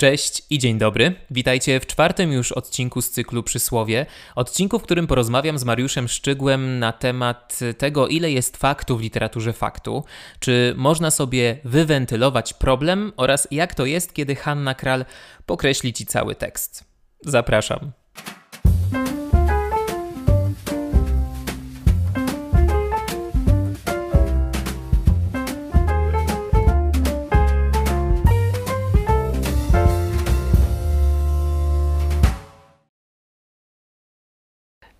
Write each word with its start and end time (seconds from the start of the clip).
Cześć 0.00 0.42
i 0.50 0.58
dzień 0.58 0.78
dobry. 0.78 1.14
Witajcie 1.30 1.80
w 1.80 1.86
czwartym 1.86 2.32
już 2.32 2.52
odcinku 2.52 3.02
z 3.02 3.10
cyklu 3.10 3.42
Przysłowie. 3.42 4.06
Odcinku, 4.34 4.78
w 4.78 4.82
którym 4.82 5.06
porozmawiam 5.06 5.58
z 5.58 5.64
Mariuszem 5.64 6.08
Szczygłem 6.08 6.78
na 6.78 6.92
temat 6.92 7.58
tego, 7.78 8.08
ile 8.08 8.30
jest 8.30 8.56
faktu 8.56 8.96
w 8.96 9.00
literaturze 9.00 9.52
faktu, 9.52 10.04
czy 10.38 10.74
można 10.76 11.10
sobie 11.10 11.58
wywentylować 11.64 12.54
problem 12.54 13.12
oraz 13.16 13.48
jak 13.50 13.74
to 13.74 13.86
jest, 13.86 14.14
kiedy 14.14 14.36
Hanna 14.36 14.74
Kral 14.74 15.04
pokreśli 15.46 15.92
ci 15.92 16.06
cały 16.06 16.34
tekst. 16.34 16.84
Zapraszam. 17.24 17.92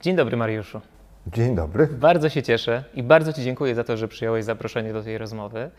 Dzień 0.00 0.16
dobry, 0.16 0.36
Mariuszu. 0.36 0.80
Dzień 1.27 1.54
dobry. 1.54 1.86
Bardzo 1.86 2.28
się 2.28 2.42
cieszę 2.42 2.84
i 2.95 3.02
bardzo 3.02 3.32
Ci 3.32 3.42
dziękuję 3.42 3.74
za 3.74 3.84
to, 3.84 3.96
że 3.96 4.09
przyjąłeś 4.09 4.45
zaproszenie 4.45 4.92
do 4.92 5.02
tej 5.02 5.18
rozmowy, 5.18 5.70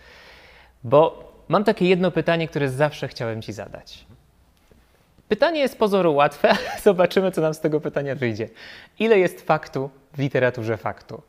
bo 0.84 1.32
mam 1.48 1.64
takie 1.64 1.86
jedno 1.86 2.12
pytanie, 2.12 2.48
które 2.48 2.70
zawsze 2.70 3.08
chciałem 3.08 3.42
Ci 3.42 3.54
zadać. 3.54 4.06
Pytanie 5.28 5.60
jest 5.60 5.78
pozoru 5.78 6.16
łatwe, 6.16 6.50
ale 6.58 6.82
zobaczymy, 6.84 7.32
co 7.32 7.42
nam 7.42 7.54
z 7.54 7.60
tego 7.60 7.80
pytania 7.80 8.16
wyjdzie. 8.16 8.50
Ile 9.00 9.20
jest 9.20 9.42
faktu 9.42 9.90
w 10.14 10.20
literaturze 10.20 10.78
faktu? 10.78 11.22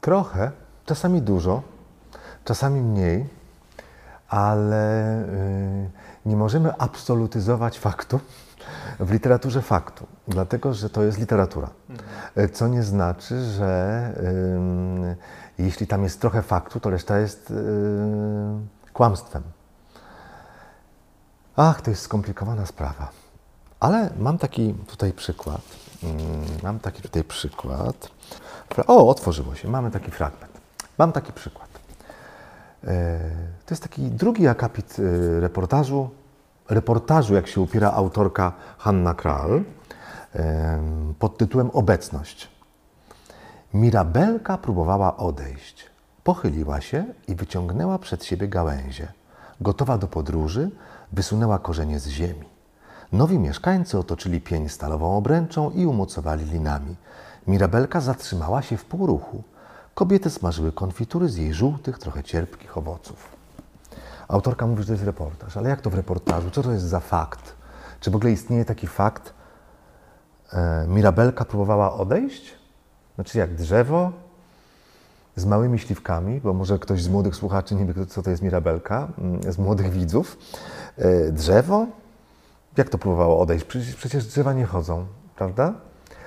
Trochę, 0.00 0.50
czasami 0.86 1.22
dużo, 1.22 1.62
czasami 2.44 2.80
mniej, 2.80 3.24
ale 4.28 5.24
yy, 6.24 6.30
nie 6.30 6.36
możemy 6.36 6.72
absolutyzować 6.78 7.78
faktu 7.78 8.20
w 9.00 9.12
literaturze 9.12 9.62
faktu, 9.62 10.06
dlatego 10.28 10.74
że 10.74 10.90
to 10.90 11.02
jest 11.02 11.18
literatura. 11.18 11.70
Mhm. 11.90 12.50
Co 12.52 12.68
nie 12.68 12.82
znaczy, 12.82 13.44
że 13.44 14.12
yy, 15.58 15.64
jeśli 15.64 15.86
tam 15.86 16.02
jest 16.02 16.20
trochę 16.20 16.42
faktu, 16.42 16.80
to 16.80 16.90
reszta 16.90 17.18
jest 17.18 17.50
yy, 17.50 17.56
kłamstwem. 18.92 19.42
Ach, 21.56 21.82
to 21.82 21.90
jest 21.90 22.02
skomplikowana 22.02 22.66
sprawa. 22.66 23.08
Ale 23.80 24.10
mam 24.18 24.38
taki 24.38 24.74
tutaj 24.74 25.12
przykład. 25.12 25.60
Yy, 26.02 26.08
mam 26.62 26.78
taki 26.78 27.02
tutaj 27.02 27.24
przykład. 27.24 28.10
O, 28.86 29.08
otworzyło 29.08 29.54
się. 29.54 29.68
Mamy 29.68 29.90
taki 29.90 30.10
fragment. 30.10 30.52
Mam 30.98 31.12
taki 31.12 31.32
przykład. 31.32 31.68
E, 32.84 33.18
to 33.66 33.74
jest 33.74 33.82
taki 33.82 34.02
drugi 34.02 34.48
akapit 34.48 34.96
e, 34.98 35.40
reportażu 35.40 36.10
reportażu, 36.68 37.34
jak 37.34 37.46
się 37.46 37.60
upiera 37.60 37.92
autorka 37.92 38.52
Hanna 38.78 39.14
Kral, 39.14 39.64
pod 41.18 41.38
tytułem 41.38 41.70
Obecność. 41.70 42.48
Mirabelka 43.74 44.58
próbowała 44.58 45.16
odejść. 45.16 45.86
Pochyliła 46.24 46.80
się 46.80 47.04
i 47.28 47.34
wyciągnęła 47.34 47.98
przed 47.98 48.24
siebie 48.24 48.48
gałęzie. 48.48 49.12
Gotowa 49.60 49.98
do 49.98 50.06
podróży, 50.06 50.70
wysunęła 51.12 51.58
korzenie 51.58 51.98
z 51.98 52.08
ziemi. 52.08 52.48
Nowi 53.12 53.38
mieszkańcy 53.38 53.98
otoczyli 53.98 54.40
pień 54.40 54.68
stalową 54.68 55.16
obręczą 55.16 55.70
i 55.70 55.86
umocowali 55.86 56.44
linami. 56.44 56.96
Mirabelka 57.46 58.00
zatrzymała 58.00 58.62
się 58.62 58.76
w 58.76 58.84
półruchu. 58.84 59.42
Kobiety 59.94 60.30
smażyły 60.30 60.72
konfitury 60.72 61.28
z 61.28 61.36
jej 61.36 61.54
żółtych, 61.54 61.98
trochę 61.98 62.22
cierpkich 62.24 62.78
owoców. 62.78 63.37
Autorka 64.28 64.66
mówi, 64.66 64.82
że 64.82 64.86
to 64.86 64.92
jest 64.92 65.04
reportaż, 65.04 65.56
ale 65.56 65.68
jak 65.68 65.80
to 65.80 65.90
w 65.90 65.94
reportażu? 65.94 66.50
Co 66.50 66.62
to 66.62 66.72
jest 66.72 66.84
za 66.84 67.00
fakt? 67.00 67.54
Czy 68.00 68.10
w 68.10 68.16
ogóle 68.16 68.32
istnieje 68.32 68.64
taki 68.64 68.86
fakt? 68.86 69.34
E, 70.52 70.86
Mirabelka 70.88 71.44
próbowała 71.44 71.94
odejść? 71.94 72.54
Znaczy 73.14 73.38
jak 73.38 73.54
drzewo 73.54 74.12
z 75.36 75.44
małymi 75.44 75.78
śliwkami, 75.78 76.40
bo 76.40 76.52
może 76.52 76.78
ktoś 76.78 77.02
z 77.02 77.08
młodych 77.08 77.36
słuchaczy 77.36 77.74
nie 77.74 77.86
wie, 77.86 78.06
co 78.06 78.22
to 78.22 78.30
jest 78.30 78.42
Mirabelka, 78.42 79.08
mm, 79.18 79.52
z 79.52 79.58
młodych 79.58 79.90
widzów. 79.90 80.38
E, 80.98 81.32
drzewo? 81.32 81.86
Jak 82.76 82.88
to 82.88 82.98
próbowało 82.98 83.40
odejść? 83.40 83.64
Przecież, 83.64 83.94
przecież 83.94 84.26
drzewa 84.26 84.52
nie 84.52 84.64
chodzą, 84.64 85.06
prawda? 85.36 85.74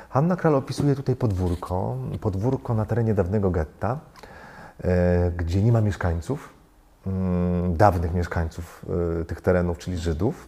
Hanna 0.09 0.35
Kral 0.35 0.55
opisuje 0.55 0.95
tutaj 0.95 1.15
podwórko, 1.15 1.97
podwórko 2.21 2.73
na 2.73 2.85
terenie 2.85 3.13
dawnego 3.13 3.51
getta, 3.51 3.99
e, 4.83 5.31
gdzie 5.31 5.63
nie 5.63 5.71
ma 5.71 5.81
mieszkańców, 5.81 6.60
dawnych 7.69 8.13
mieszkańców 8.13 8.85
y, 9.21 9.25
tych 9.25 9.41
terenów, 9.41 9.77
czyli 9.77 9.97
Żydów, 9.97 10.47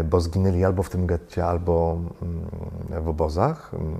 y, 0.00 0.04
bo 0.04 0.20
zginęli 0.20 0.64
albo 0.64 0.82
w 0.82 0.90
tym 0.90 1.06
getcie, 1.06 1.46
albo 1.46 1.98
mm, 2.22 3.04
w 3.04 3.08
obozach, 3.08 3.74
mm, 3.74 3.96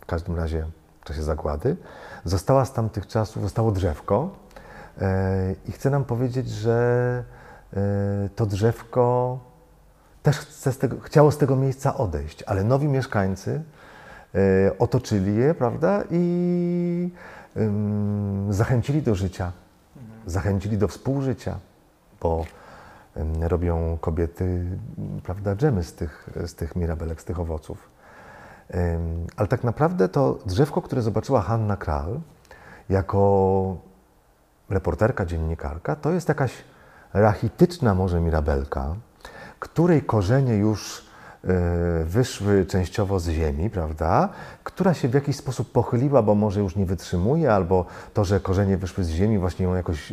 w 0.00 0.06
każdym 0.06 0.36
razie 0.36 0.66
w 1.00 1.04
czasie 1.04 1.22
zagłady. 1.22 1.76
Została 2.24 2.64
z 2.64 2.72
tamtych 2.72 3.06
czasów, 3.06 3.42
zostało 3.42 3.72
drzewko 3.72 4.30
y, 4.98 5.02
i 5.68 5.72
chcę 5.72 5.90
nam 5.90 6.04
powiedzieć, 6.04 6.48
że 6.48 7.24
to 8.36 8.46
drzewko 8.46 9.38
też 10.22 10.36
z 10.48 10.78
tego, 10.78 11.00
chciało 11.00 11.30
z 11.30 11.38
tego 11.38 11.56
miejsca 11.56 11.96
odejść, 11.96 12.42
ale 12.42 12.64
nowi 12.64 12.88
mieszkańcy 12.88 13.62
otoczyli 14.78 15.36
je, 15.36 15.54
prawda, 15.54 16.02
i 16.10 17.10
zachęcili 18.50 19.02
do 19.02 19.14
życia 19.14 19.52
zachęcili 20.26 20.78
do 20.78 20.88
współżycia, 20.88 21.58
bo 22.20 22.44
robią 23.40 23.98
kobiety, 24.00 24.64
prawda, 25.22 25.56
dżemy 25.56 25.84
z 25.84 25.94
tych, 25.94 26.30
z 26.46 26.54
tych 26.54 26.76
mirabelek, 26.76 27.20
z 27.20 27.24
tych 27.24 27.40
owoców. 27.40 27.90
Ale 29.36 29.48
tak 29.48 29.64
naprawdę 29.64 30.08
to 30.08 30.38
drzewko, 30.46 30.82
które 30.82 31.02
zobaczyła 31.02 31.40
Hanna 31.40 31.76
Kral 31.76 32.20
jako 32.88 33.76
reporterka, 34.70 35.26
dziennikarka, 35.26 35.96
to 35.96 36.10
jest 36.10 36.28
jakaś 36.28 36.52
rachityczna 37.12 37.94
może 37.94 38.20
mirabelka, 38.20 38.94
której 39.58 40.02
korzenie 40.02 40.56
już 40.56 41.09
wyszły 42.04 42.66
częściowo 42.66 43.20
z 43.20 43.28
ziemi, 43.28 43.70
prawda, 43.70 44.28
która 44.64 44.94
się 44.94 45.08
w 45.08 45.14
jakiś 45.14 45.36
sposób 45.36 45.72
pochyliła, 45.72 46.22
bo 46.22 46.34
może 46.34 46.60
już 46.60 46.76
nie 46.76 46.86
wytrzymuje, 46.86 47.52
albo 47.52 47.84
to, 48.14 48.24
że 48.24 48.40
korzenie 48.40 48.76
wyszły 48.76 49.04
z 49.04 49.08
ziemi, 49.08 49.38
właśnie 49.38 49.64
ją 49.64 49.74
jakoś 49.74 50.12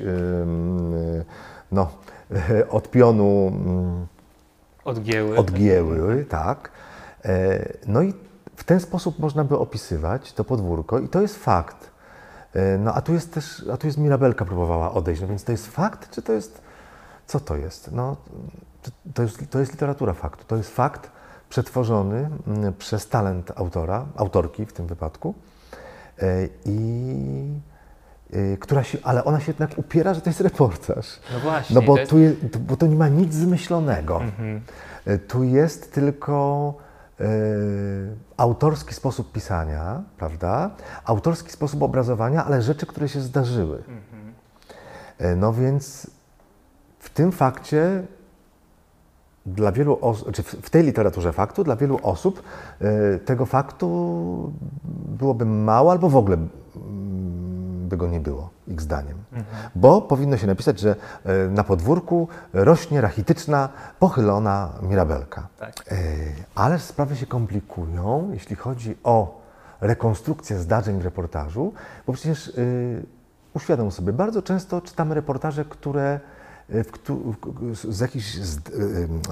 no, 1.71 1.89
od 2.69 2.91
pionu 2.91 3.51
odgięły. 4.87 5.37
odgięły, 5.37 6.25
tak. 6.25 6.71
E, 7.25 7.59
no 7.87 8.01
i 8.01 8.13
w 8.55 8.63
ten 8.63 8.79
sposób 8.79 9.19
można 9.19 9.43
by 9.43 9.57
opisywać 9.57 10.33
to 10.33 10.43
podwórko 10.43 10.99
i 10.99 11.09
to 11.09 11.21
jest 11.21 11.43
fakt. 11.43 11.91
E, 12.53 12.77
no 12.77 12.93
a 12.93 13.01
tu 13.01 13.13
jest 13.13 13.33
też, 13.33 13.65
a 13.73 13.77
tu 13.77 13.87
jest 13.87 13.97
Mirabelka 13.97 14.45
próbowała 14.45 14.93
odejść, 14.93 15.21
no 15.21 15.27
więc 15.27 15.43
to 15.43 15.51
jest 15.51 15.67
fakt, 15.67 16.11
czy 16.11 16.21
to 16.21 16.33
jest, 16.33 16.61
co 17.27 17.39
to 17.39 17.55
jest? 17.55 17.91
No, 17.91 18.17
to 19.13 19.23
jest, 19.23 19.49
to 19.49 19.59
jest 19.59 19.71
literatura 19.71 20.13
faktu, 20.13 20.43
to 20.47 20.55
jest 20.55 20.75
fakt, 20.75 21.11
przetworzony 21.49 22.29
mm, 22.47 22.73
przez 22.73 23.09
talent 23.09 23.51
autora, 23.55 24.05
autorki 24.15 24.65
w 24.65 24.73
tym 24.73 24.87
wypadku. 24.87 25.33
E, 26.19 26.47
I 26.65 27.59
e, 28.33 28.57
która 28.57 28.83
się, 28.83 28.97
ale 29.03 29.23
ona 29.23 29.39
się 29.39 29.51
jednak 29.51 29.77
upiera, 29.77 30.13
że 30.13 30.21
to 30.21 30.29
jest 30.29 30.41
reportaż. 30.41 31.19
No 31.33 31.39
właśnie. 31.39 31.75
No 31.75 31.81
bo, 31.81 31.93
to 31.93 31.99
jest... 31.99 32.09
tu, 32.09 32.17
je, 32.17 32.33
bo 32.59 32.77
to 32.77 32.87
nie 32.87 32.95
ma 32.95 33.07
nic 33.07 33.33
zmyślonego. 33.33 34.21
Mhm. 34.21 34.61
E, 35.05 35.17
tu 35.17 35.43
jest 35.43 35.93
tylko 35.93 36.73
autorski 38.37 38.93
sposób 38.93 39.31
pisania, 39.31 40.03
prawda? 40.17 40.71
Autorski 41.05 41.51
sposób 41.51 41.83
obrazowania, 41.83 42.45
ale 42.45 42.61
rzeczy, 42.61 42.85
które 42.85 43.09
się 43.09 43.21
zdarzyły. 43.21 43.77
Mhm. 43.77 44.33
No 45.39 45.53
więc 45.53 46.07
w 46.99 47.09
tym 47.09 47.31
fakcie 47.31 48.03
dla 49.47 49.71
wielu 49.71 49.97
osób, 50.01 50.31
czy 50.31 50.43
w 50.43 50.69
tej 50.69 50.83
literaturze 50.83 51.33
faktu, 51.33 51.63
dla 51.63 51.75
wielu 51.75 51.99
osób 52.03 52.43
e, 52.81 53.19
tego 53.19 53.45
faktu 53.45 54.53
byłoby 55.19 55.45
mało 55.45 55.91
albo 55.91 56.09
w 56.09 56.15
ogóle 56.15 56.35
mm, 56.35 57.87
by 57.89 57.97
go 57.97 58.07
nie 58.07 58.19
było, 58.19 58.49
ich 58.67 58.81
zdaniem. 58.81 59.17
Mhm. 59.33 59.69
Bo 59.75 60.01
powinno 60.01 60.37
się 60.37 60.47
napisać, 60.47 60.79
że 60.79 60.95
e, 61.25 61.47
na 61.47 61.63
podwórku 61.63 62.27
rośnie 62.53 63.01
rachityczna, 63.01 63.69
pochylona 63.99 64.73
mirabelka. 64.81 65.47
Tak. 65.59 65.73
E, 65.91 65.95
ale 66.55 66.79
sprawy 66.79 67.15
się 67.15 67.25
komplikują, 67.25 68.29
jeśli 68.33 68.55
chodzi 68.55 68.97
o 69.03 69.41
rekonstrukcję 69.81 70.57
zdarzeń 70.57 70.99
w 70.99 71.03
reportażu, 71.03 71.73
bo 72.07 72.13
przecież 72.13 72.51
uświadom 73.53 73.91
sobie, 73.91 74.13
bardzo 74.13 74.41
często 74.41 74.81
czytamy 74.81 75.15
reportaże, 75.15 75.65
które 75.65 76.19
z 77.73 77.99
jakichś 77.99 78.35
e, 78.35 78.41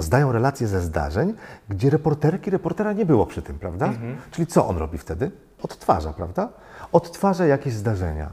zdają 0.02 0.32
relacje 0.32 0.68
ze 0.68 0.82
zdarzeń, 0.82 1.34
gdzie 1.70 1.90
reporterki, 1.90 2.52
reportera 2.52 2.94
nie 2.94 3.06
było 3.06 3.26
przy 3.26 3.42
tym, 3.42 3.60
prawda? 3.60 3.86
Mhm. 3.86 4.18
Czyli 4.32 4.48
co 4.48 4.68
on 4.68 4.78
robi 4.78 4.98
wtedy? 4.98 5.32
Odtwarza, 5.62 6.14
prawda? 6.14 6.50
Odtwarza 6.92 7.46
jakieś 7.46 7.74
zdarzenia. 7.74 8.30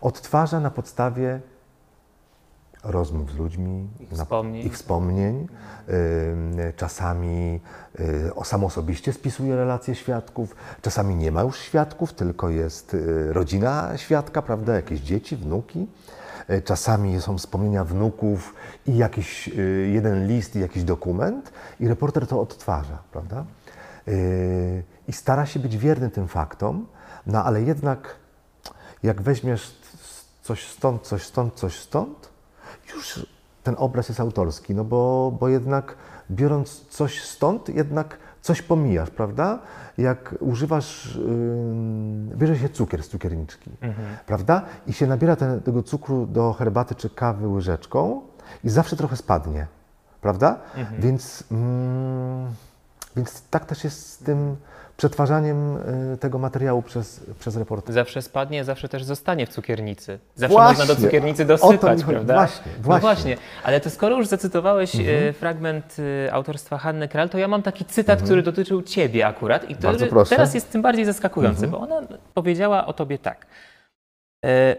Odtwarza 0.00 0.60
na 0.60 0.70
podstawie 0.70 1.40
rozmów 2.84 3.30
z 3.30 3.36
ludźmi, 3.36 3.88
ich 4.00 4.10
wspomnień, 4.10 4.66
ich 4.66 4.74
wspomnień. 4.74 5.48
czasami 6.76 7.60
y, 8.00 8.44
sam 8.44 8.64
osobiście 8.64 9.12
spisuje 9.12 9.56
relacje 9.56 9.94
świadków, 9.94 10.56
czasami 10.82 11.14
nie 11.14 11.32
ma 11.32 11.42
już 11.42 11.58
świadków, 11.58 12.12
tylko 12.12 12.48
jest 12.48 12.94
y, 12.94 13.32
rodzina 13.32 13.96
świadka, 13.96 14.42
prawda, 14.42 14.74
jakieś 14.74 15.00
dzieci, 15.00 15.36
wnuki. 15.36 15.86
Y, 16.50 16.62
czasami 16.62 17.20
są 17.20 17.38
wspomnienia 17.38 17.84
wnuków 17.84 18.54
i 18.86 18.96
jakiś 18.96 19.48
jeden 19.92 20.26
list 20.26 20.56
i 20.56 20.60
jakiś 20.60 20.84
dokument 20.84 21.52
i 21.80 21.88
reporter 21.88 22.26
to 22.26 22.40
odtwarza, 22.40 22.98
prawda? 23.12 23.44
I 25.08 25.12
stara 25.12 25.46
się 25.46 25.60
być 25.60 25.76
wierny 25.76 26.10
tym 26.10 26.28
faktom, 26.28 26.86
no 27.26 27.44
ale 27.44 27.62
jednak 27.62 28.16
jak 29.02 29.22
weźmiesz 29.22 29.78
coś 30.42 30.66
stąd, 30.66 31.02
coś 31.02 31.22
stąd, 31.22 31.54
coś 31.54 31.78
stąd, 31.78 32.28
już 32.94 33.26
ten 33.62 33.74
obraz 33.78 34.08
jest 34.08 34.20
autorski, 34.20 34.74
no 34.74 34.84
bo, 34.84 35.32
bo 35.40 35.48
jednak 35.48 35.96
biorąc 36.30 36.86
coś 36.88 37.22
stąd, 37.22 37.68
jednak 37.68 38.18
coś 38.40 38.62
pomijasz, 38.62 39.10
prawda? 39.10 39.58
Jak 39.98 40.34
używasz, 40.40 41.16
yy, 41.16 42.36
bierze 42.36 42.58
się 42.58 42.68
cukier 42.68 43.02
z 43.02 43.08
cukierniczki, 43.08 43.70
mhm. 43.80 44.08
prawda? 44.26 44.62
I 44.86 44.92
się 44.92 45.06
nabiera 45.06 45.36
ten, 45.36 45.60
tego 45.60 45.82
cukru 45.82 46.26
do 46.26 46.52
herbaty 46.52 46.94
czy 46.94 47.10
kawy 47.10 47.48
łyżeczką 47.48 48.20
i 48.64 48.70
zawsze 48.70 48.96
trochę 48.96 49.16
spadnie, 49.16 49.66
prawda? 50.20 50.58
Mhm. 50.76 51.00
Więc, 51.00 51.44
mm, 51.50 52.46
więc 53.16 53.42
tak 53.50 53.64
też 53.64 53.84
jest 53.84 54.10
z 54.10 54.18
tym 54.18 54.56
przetwarzaniem 55.00 55.76
y, 56.12 56.16
tego 56.16 56.38
materiału 56.38 56.82
przez, 56.82 57.26
przez 57.38 57.56
reportera. 57.56 57.94
Zawsze 57.94 58.22
spadnie, 58.22 58.64
zawsze 58.64 58.88
też 58.88 59.04
zostanie 59.04 59.46
w 59.46 59.48
cukiernicy. 59.48 60.18
Zawsze 60.34 60.52
właśnie, 60.52 60.78
można 60.78 60.94
do 60.94 61.00
cukiernicy 61.00 61.44
dosypać, 61.44 62.04
prawda? 62.04 62.34
Właśnie, 62.34 62.72
no 62.76 62.82
właśnie. 62.82 62.94
No 62.94 63.00
właśnie. 63.00 63.36
Ale 63.62 63.80
to 63.80 63.90
skoro 63.90 64.16
już 64.16 64.26
zacytowałeś 64.26 64.94
y, 64.94 64.98
mhm. 64.98 65.34
fragment 65.34 65.96
y, 65.98 66.32
autorstwa 66.32 66.78
Hanny 66.78 67.08
Kral, 67.08 67.28
to 67.28 67.38
ja 67.38 67.48
mam 67.48 67.62
taki 67.62 67.84
cytat, 67.84 68.12
mhm. 68.12 68.26
który 68.26 68.42
dotyczył 68.42 68.82
ciebie 68.82 69.26
akurat 69.26 69.70
i 69.70 69.74
który 69.74 70.08
teraz 70.28 70.54
jest 70.54 70.72
tym 70.72 70.82
bardziej 70.82 71.04
zaskakujący, 71.04 71.64
mhm. 71.64 71.70
bo 71.70 71.96
ona 71.96 72.06
powiedziała 72.34 72.86
o 72.86 72.92
tobie 72.92 73.18
tak. 73.18 73.46
E, 74.44 74.76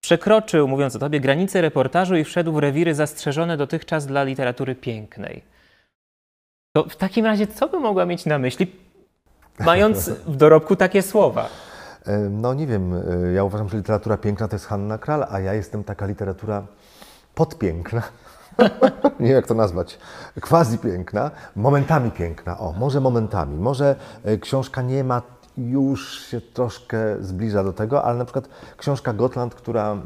przekroczył, 0.00 0.68
mówiąc 0.68 0.96
o 0.96 0.98
tobie, 0.98 1.20
granice 1.20 1.60
reportażu 1.60 2.16
i 2.16 2.24
wszedł 2.24 2.52
w 2.52 2.58
rewiry 2.58 2.94
zastrzeżone 2.94 3.56
dotychczas 3.56 4.06
dla 4.06 4.24
literatury 4.24 4.74
pięknej. 4.74 5.42
To 6.76 6.84
w 6.88 6.96
takim 6.96 7.26
razie 7.26 7.46
co 7.46 7.68
by 7.68 7.80
mogła 7.80 8.06
mieć 8.06 8.26
na 8.26 8.38
myśli? 8.38 8.81
mając 9.70 10.08
w 10.08 10.36
dorobku 10.36 10.76
takie 10.76 11.02
słowa? 11.02 11.48
E, 12.06 12.18
no 12.18 12.54
nie 12.54 12.66
wiem, 12.66 12.94
e, 12.94 13.32
ja 13.32 13.44
uważam, 13.44 13.68
że 13.68 13.76
literatura 13.76 14.16
piękna 14.16 14.48
to 14.48 14.56
jest 14.56 14.66
Hanna 14.66 14.98
Kral, 14.98 15.26
a 15.30 15.40
ja 15.40 15.54
jestem 15.54 15.84
taka 15.84 16.06
literatura 16.06 16.62
podpiękna. 17.34 18.02
nie 19.20 19.26
wiem 19.26 19.36
jak 19.36 19.46
to 19.46 19.54
nazwać, 19.54 19.98
quasi 20.40 20.78
piękna, 20.78 21.30
momentami 21.56 22.10
piękna. 22.10 22.58
O, 22.58 22.72
może 22.72 23.00
momentami. 23.00 23.58
Może 23.58 23.96
e, 24.24 24.38
książka 24.38 24.82
nie 24.82 25.04
ma 25.04 25.22
już 25.58 26.20
się 26.20 26.40
troszkę 26.40 27.22
zbliża 27.22 27.64
do 27.64 27.72
tego, 27.72 28.04
ale 28.04 28.18
na 28.18 28.24
przykład 28.24 28.48
książka 28.76 29.12
Gotland, 29.12 29.54
która, 29.54 29.96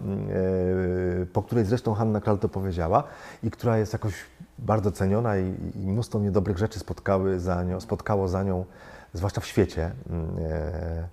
po 1.32 1.42
której 1.42 1.64
zresztą 1.64 1.94
Hanna 1.94 2.20
Kral 2.20 2.38
to 2.38 2.48
powiedziała 2.48 3.04
i 3.42 3.50
która 3.50 3.78
jest 3.78 3.92
jakoś 3.92 4.14
bardzo 4.58 4.92
ceniona 4.92 5.38
i, 5.38 5.54
i 5.74 5.86
mnóstwo 5.86 6.18
niedobrych 6.18 6.58
rzeczy 6.58 6.78
spotkały 6.78 7.40
za 7.40 7.62
nią, 7.62 7.80
spotkało 7.80 8.28
za 8.28 8.42
nią 8.42 8.64
zwłaszcza 9.12 9.40
w 9.40 9.46
świecie. 9.46 9.92
Mm, 10.10 10.36
e, 10.38 11.08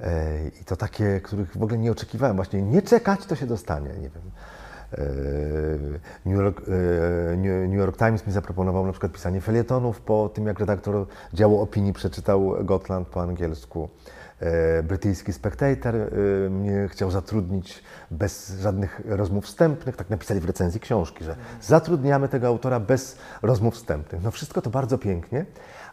e, 0.00 0.48
I 0.60 0.64
to 0.64 0.76
takie, 0.76 1.20
których 1.20 1.56
w 1.56 1.62
ogóle 1.62 1.78
nie 1.78 1.92
oczekiwałem. 1.92 2.36
Właśnie 2.36 2.62
nie 2.62 2.82
czekać, 2.82 3.26
to 3.26 3.36
się 3.36 3.46
dostanie. 3.46 3.88
Nie 3.88 4.10
wiem. 4.10 4.30
E, 4.92 4.98
New 6.26 6.36
York, 6.36 6.62
New 7.68 7.78
York, 7.78 7.96
Times 7.96 8.26
mi 8.26 8.32
zaproponował 8.32 8.86
na 8.86 8.92
przykład 8.92 9.12
pisanie 9.12 9.40
felietonów 9.40 10.00
po 10.00 10.28
tym, 10.28 10.46
jak 10.46 10.60
redaktor 10.60 11.06
działu 11.34 11.60
opinii 11.60 11.92
przeczytał 11.92 12.54
Gotland 12.64 13.08
po 13.08 13.22
angielsku. 13.22 13.88
Brytyjski 14.84 15.32
Spectator 15.32 15.94
mnie 16.50 16.88
chciał 16.88 17.10
zatrudnić 17.10 17.82
bez 18.10 18.58
żadnych 18.60 19.00
rozmów 19.04 19.44
wstępnych. 19.44 19.96
Tak 19.96 20.10
napisali 20.10 20.40
w 20.40 20.44
recenzji 20.44 20.80
książki, 20.80 21.24
że 21.24 21.36
zatrudniamy 21.60 22.28
tego 22.28 22.46
autora 22.46 22.80
bez 22.80 23.18
rozmów 23.42 23.74
wstępnych. 23.74 24.22
No 24.22 24.30
wszystko 24.30 24.62
to 24.62 24.70
bardzo 24.70 24.98
pięknie, 24.98 25.46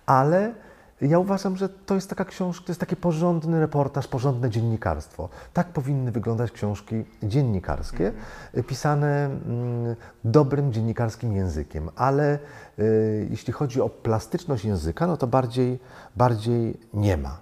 ale 0.06 0.54
ja 1.02 1.20
uważam, 1.20 1.58
że 1.58 1.70
to 1.70 1.96
jest 1.96 2.10
taka 2.10 2.26
książka, 2.26 2.66
to 2.66 2.72
jest 2.72 2.80
taki 2.80 2.96
porządny 2.96 3.60
reportaż, 3.60 4.08
porządne 4.08 4.50
dziennikarstwo. 4.50 5.30
Tak 5.54 5.68
powinny 5.68 6.12
wyglądać 6.12 6.52
książki 6.52 7.06
dziennikarskie, 7.24 8.08
mhm. 8.08 8.64
pisane 8.64 9.26
mm, 9.26 9.96
dobrym 10.24 10.74
dziennikarskim 10.74 11.34
językiem, 11.34 11.90
ale 11.96 12.40
y, 12.80 13.28
jeśli 13.30 13.54
chodzi 13.54 13.82
o 13.82 13.90
plastyczność 13.90 14.66
języka, 14.66 15.08
no 15.08 15.18
to 15.18 15.28
bardziej, 15.28 15.80
bardziej 16.16 16.80
nie 16.94 17.18
ma. 17.18 17.40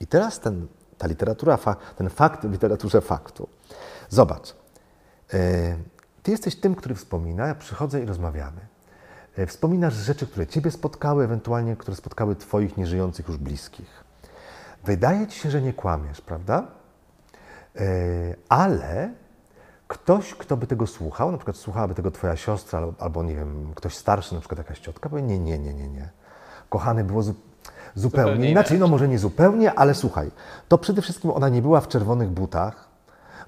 I 0.00 0.06
teraz 0.06 0.40
ten, 0.40 0.66
ta 0.98 1.06
literatura, 1.06 1.58
ten 1.96 2.08
fakt 2.08 2.46
w 2.46 2.52
literaturze 2.52 3.00
faktu. 3.00 3.48
Zobacz, 4.08 4.50
y, 5.34 5.76
ty 6.22 6.30
jesteś 6.30 6.56
tym, 6.56 6.74
który 6.74 6.94
wspomina, 6.94 7.46
ja 7.46 7.54
przychodzę 7.54 8.02
i 8.02 8.06
rozmawiamy. 8.06 8.69
E, 9.36 9.46
wspominasz 9.46 9.94
rzeczy, 9.94 10.26
które 10.26 10.46
Ciebie 10.46 10.70
spotkały, 10.70 11.24
ewentualnie 11.24 11.76
które 11.76 11.96
spotkały 11.96 12.36
Twoich 12.36 12.76
nieżyjących 12.76 13.28
już 13.28 13.36
bliskich. 13.36 14.04
Wydaje 14.84 15.26
Ci 15.26 15.40
się, 15.40 15.50
że 15.50 15.62
nie 15.62 15.72
kłamiesz, 15.72 16.20
prawda? 16.20 16.66
E, 17.76 17.84
ale 18.48 19.10
ktoś, 19.88 20.34
kto 20.34 20.56
by 20.56 20.66
tego 20.66 20.86
słuchał, 20.86 21.32
na 21.32 21.38
przykład 21.38 21.56
słuchałaby 21.56 21.94
tego 21.94 22.10
Twoja 22.10 22.36
siostra 22.36 22.78
albo, 22.78 22.94
albo 22.98 23.22
nie 23.22 23.34
wiem, 23.34 23.72
ktoś 23.74 23.96
starszy, 23.96 24.34
na 24.34 24.40
przykład 24.40 24.58
jakaś 24.58 24.78
ciotka, 24.78 25.08
powie 25.08 25.22
nie, 25.22 25.38
nie, 25.38 25.58
nie, 25.58 25.74
nie, 25.74 25.88
nie. 25.88 26.08
Kochany, 26.68 27.04
było 27.04 27.22
zu 27.22 27.34
zupełnie, 27.94 28.30
zupełnie 28.32 28.50
inaczej. 28.50 28.78
No 28.78 28.88
może 28.88 29.08
nie 29.08 29.18
zupełnie, 29.18 29.74
ale 29.74 29.94
słuchaj, 29.94 30.30
to 30.68 30.78
przede 30.78 31.02
wszystkim 31.02 31.30
ona 31.30 31.48
nie 31.48 31.62
była 31.62 31.80
w 31.80 31.88
czerwonych 31.88 32.28
butach, 32.28 32.89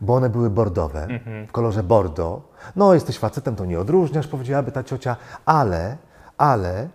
bo 0.00 0.14
one 0.14 0.30
były 0.30 0.50
bordowe, 0.50 1.04
mhm. 1.04 1.46
w 1.46 1.52
kolorze 1.52 1.82
bordo. 1.82 2.42
No, 2.76 2.94
jesteś 2.94 3.18
facetem, 3.18 3.56
to 3.56 3.64
nie 3.64 3.80
odróżniasz, 3.80 4.26
powiedziałaby 4.26 4.72
ta 4.72 4.84
ciocia, 4.84 5.16
ale, 5.44 5.96
ale 6.38 6.88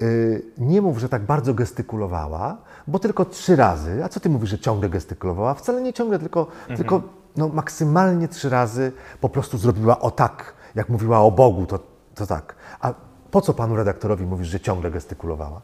yy, 0.00 0.42
nie 0.58 0.82
mów, 0.82 0.98
że 0.98 1.08
tak 1.08 1.22
bardzo 1.22 1.54
gestykulowała, 1.54 2.56
bo 2.86 2.98
tylko 2.98 3.24
trzy 3.24 3.56
razy. 3.56 4.04
A 4.04 4.08
co 4.08 4.20
ty 4.20 4.30
mówisz, 4.30 4.50
że 4.50 4.58
ciągle 4.58 4.88
gestykulowała? 4.88 5.54
Wcale 5.54 5.82
nie 5.82 5.92
ciągle, 5.92 6.18
tylko, 6.18 6.40
mhm. 6.40 6.76
tylko 6.76 7.02
no, 7.36 7.48
maksymalnie 7.48 8.28
trzy 8.28 8.48
razy 8.50 8.92
po 9.20 9.28
prostu 9.28 9.58
zrobiła 9.58 10.00
o 10.00 10.10
tak, 10.10 10.54
jak 10.74 10.88
mówiła 10.88 11.20
o 11.20 11.30
Bogu, 11.30 11.66
to, 11.66 11.78
to 12.14 12.26
tak. 12.26 12.54
A 12.80 12.94
po 13.30 13.40
co 13.40 13.54
panu 13.54 13.76
redaktorowi 13.76 14.26
mówisz, 14.26 14.48
że 14.48 14.60
ciągle 14.60 14.90
gestykulowała? 14.90 15.60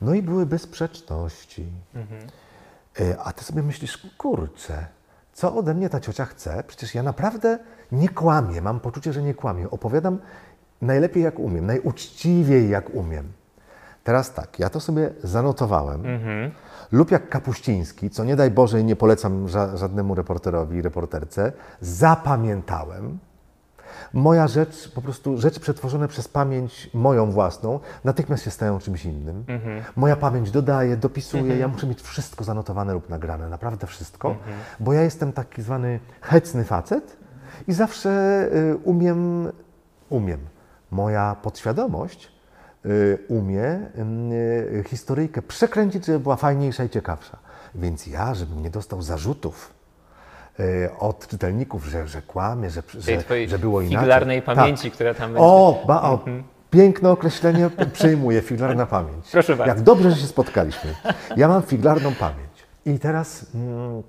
No 0.00 0.14
i 0.14 0.22
były 0.22 0.46
bezsprzeczności. 0.46 1.72
Mhm. 1.94 2.20
Yy, 2.98 3.20
a 3.20 3.32
ty 3.32 3.44
sobie 3.44 3.62
myślisz, 3.62 4.06
kurczę, 4.18 4.86
co 5.40 5.56
ode 5.56 5.74
mnie 5.74 5.88
ta 5.88 6.00
ciocia 6.00 6.24
chce? 6.24 6.64
Przecież 6.66 6.94
ja 6.94 7.02
naprawdę 7.02 7.58
nie 7.92 8.08
kłamię, 8.08 8.60
mam 8.60 8.80
poczucie, 8.80 9.12
że 9.12 9.22
nie 9.22 9.34
kłamię. 9.34 9.70
Opowiadam 9.70 10.18
najlepiej 10.82 11.22
jak 11.22 11.38
umiem, 11.38 11.66
najuczciwiej 11.66 12.70
jak 12.70 12.94
umiem. 12.94 13.32
Teraz 14.04 14.34
tak, 14.34 14.58
ja 14.58 14.70
to 14.70 14.80
sobie 14.80 15.10
zanotowałem. 15.22 16.06
Mhm. 16.06 16.50
Lub 16.92 17.10
jak 17.10 17.28
Kapuściński, 17.28 18.10
co 18.10 18.24
nie 18.24 18.36
daj 18.36 18.50
Boże 18.50 18.84
nie 18.84 18.96
polecam 18.96 19.48
ża 19.48 19.76
żadnemu 19.76 20.14
reporterowi 20.14 20.78
i 20.78 20.82
reporterce, 20.82 21.52
zapamiętałem 21.80 23.18
moja 24.12 24.48
rzecz, 24.48 24.92
po 24.94 25.02
prostu 25.02 25.38
rzeczy 25.38 25.60
przetworzone 25.60 26.08
przez 26.08 26.28
pamięć 26.28 26.90
moją 26.94 27.30
własną, 27.30 27.80
natychmiast 28.04 28.44
się 28.44 28.50
stają 28.50 28.78
czymś 28.78 29.04
innym. 29.04 29.44
Mhm. 29.48 29.82
Moja 29.96 30.16
pamięć 30.16 30.50
dodaje, 30.50 30.96
dopisuje, 30.96 31.42
mhm. 31.42 31.60
ja 31.60 31.68
muszę 31.68 31.86
mieć 31.86 32.02
wszystko 32.02 32.44
zanotowane 32.44 32.94
lub 32.94 33.08
nagrane, 33.08 33.48
naprawdę 33.48 33.86
wszystko, 33.86 34.30
mhm. 34.30 34.56
bo 34.80 34.92
ja 34.92 35.02
jestem 35.02 35.32
taki 35.32 35.62
zwany 35.62 36.00
hecny 36.20 36.64
facet 36.64 37.16
i 37.68 37.72
zawsze 37.72 38.10
y, 38.54 38.76
umiem, 38.76 39.52
umiem. 40.08 40.40
Moja 40.90 41.36
podświadomość 41.42 42.32
y, 42.86 43.18
umie 43.28 43.80
y, 44.72 44.84
historyjkę 44.86 45.42
przekręcić, 45.42 46.06
żeby 46.06 46.20
była 46.20 46.36
fajniejsza 46.36 46.84
i 46.84 46.90
ciekawsza. 46.90 47.38
Więc 47.74 48.06
ja, 48.06 48.34
żebym 48.34 48.62
nie 48.62 48.70
dostał 48.70 49.02
zarzutów, 49.02 49.79
od 50.98 51.26
czytelników, 51.26 51.86
że, 51.86 52.08
że 52.08 52.22
kłamie, 52.22 52.70
że, 52.70 52.82
że, 52.98 53.48
że 53.48 53.58
było 53.58 53.80
inaczej. 53.80 53.98
Figlarnej 53.98 54.42
tak. 54.42 54.56
pamięci, 54.56 54.82
tak. 54.82 54.92
która 54.92 55.14
tam 55.14 55.32
będzie. 55.32 55.46
O, 55.46 55.82
ba, 55.86 56.02
o 56.02 56.12
mhm. 56.12 56.42
piękne 56.70 57.10
określenie 57.10 57.70
przyjmuje, 57.92 58.42
figlarna 58.42 58.86
pamięć. 58.96 59.30
Proszę 59.32 59.56
bardzo. 59.56 59.74
Jak 59.74 59.80
dobrze, 59.80 60.10
że 60.10 60.16
się 60.16 60.26
spotkaliśmy. 60.26 60.94
Ja 61.36 61.48
mam 61.48 61.62
figlarną 61.62 62.14
pamięć. 62.14 62.50
I 62.86 62.98
teraz... 62.98 63.46
Mm, 63.54 64.02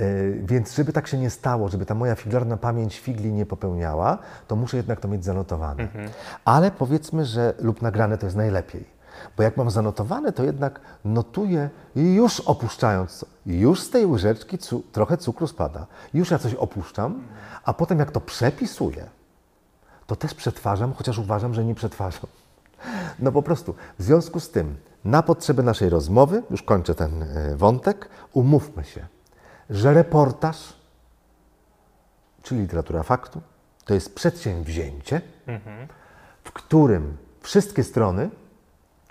Yy, 0.00 0.40
więc 0.44 0.74
żeby 0.74 0.92
tak 0.92 1.06
się 1.06 1.18
nie 1.18 1.30
stało, 1.30 1.68
żeby 1.68 1.86
ta 1.86 1.94
moja 1.94 2.14
figlarna 2.14 2.56
pamięć 2.56 3.00
figli 3.00 3.32
nie 3.32 3.46
popełniała, 3.46 4.18
to 4.48 4.56
muszę 4.56 4.76
jednak 4.76 5.00
to 5.00 5.08
mieć 5.08 5.24
zanotowane. 5.24 5.82
Mhm. 5.82 6.08
Ale 6.44 6.70
powiedzmy, 6.70 7.24
że 7.24 7.54
lub 7.58 7.82
nagrane 7.82 8.18
to 8.18 8.26
jest 8.26 8.36
najlepiej. 8.36 8.93
Bo 9.36 9.42
jak 9.42 9.56
mam 9.56 9.70
zanotowane, 9.70 10.32
to 10.32 10.44
jednak 10.44 10.80
notuję 11.04 11.70
już 11.94 12.40
opuszczając, 12.40 13.24
już 13.46 13.82
z 13.82 13.90
tej 13.90 14.06
łyżeczki 14.06 14.58
cu 14.58 14.82
trochę 14.92 15.16
cukru 15.16 15.46
spada. 15.46 15.86
Już 16.14 16.30
ja 16.30 16.38
coś 16.38 16.54
opuszczam, 16.54 17.22
a 17.64 17.72
potem 17.72 17.98
jak 17.98 18.10
to 18.10 18.20
przepisuję, 18.20 19.06
to 20.06 20.16
też 20.16 20.34
przetwarzam, 20.34 20.92
chociaż 20.92 21.18
uważam, 21.18 21.54
że 21.54 21.64
nie 21.64 21.74
przetwarzam. 21.74 22.26
No 23.18 23.32
po 23.32 23.42
prostu, 23.42 23.74
w 23.98 24.02
związku 24.02 24.40
z 24.40 24.50
tym, 24.50 24.76
na 25.04 25.22
potrzeby 25.22 25.62
naszej 25.62 25.88
rozmowy, 25.88 26.42
już 26.50 26.62
kończę 26.62 26.94
ten 26.94 27.22
e, 27.22 27.56
wątek, 27.56 28.08
umówmy 28.32 28.84
się, 28.84 29.06
że 29.70 29.94
reportaż, 29.94 30.72
czy 32.42 32.54
literatura 32.54 33.02
faktu, 33.02 33.40
to 33.84 33.94
jest 33.94 34.14
przedsięwzięcie, 34.14 35.20
w 36.44 36.52
którym 36.52 37.16
wszystkie 37.40 37.84
strony, 37.84 38.30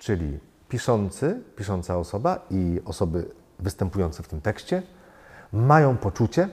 czyli 0.04 0.38
piszący, 0.68 1.40
pisząca 1.56 1.98
osoba 1.98 2.46
i 2.50 2.80
osoby 2.84 3.26
występujące 3.58 4.22
w 4.22 4.28
tym 4.28 4.40
tekście, 4.40 4.82
mają 5.52 5.96
poczucie, 5.96 6.48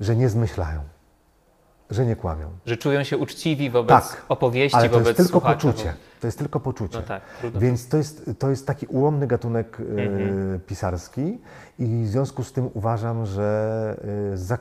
że 0.00 0.16
nie 0.16 0.28
zmyślają, 0.28 0.80
że 1.90 2.06
nie 2.06 2.16
kłamią. 2.16 2.50
Że 2.66 2.76
czują 2.76 3.04
się 3.04 3.18
uczciwi 3.18 3.70
wobec 3.70 3.88
Tak, 4.10 4.24
opowieści, 4.28 4.78
Ale 4.78 4.88
to 4.88 4.92
wobec 4.92 5.06
jest 5.06 5.16
tylko 5.16 5.30
słuchacza, 5.40 5.68
poczucie. 5.68 5.94
To 6.20 6.26
jest 6.26 6.38
tylko 6.38 6.60
poczucie. 6.60 6.98
No 6.98 7.02
tak. 7.02 7.22
Więc 7.54 7.88
to 7.88 7.96
jest, 7.96 8.30
to 8.38 8.50
jest 8.50 8.66
taki 8.66 8.86
ułomny 8.86 9.26
gatunek 9.26 9.78
e, 9.80 10.02
Mhm. 10.02 10.60
pisarski 10.60 11.38
i 11.78 12.02
w 12.04 12.08
związku 12.08 12.44
z 12.44 12.52
tym 12.52 12.70
uważam, 12.74 13.26
że 13.26 13.96
e, 14.32 14.36
za, 14.36 14.58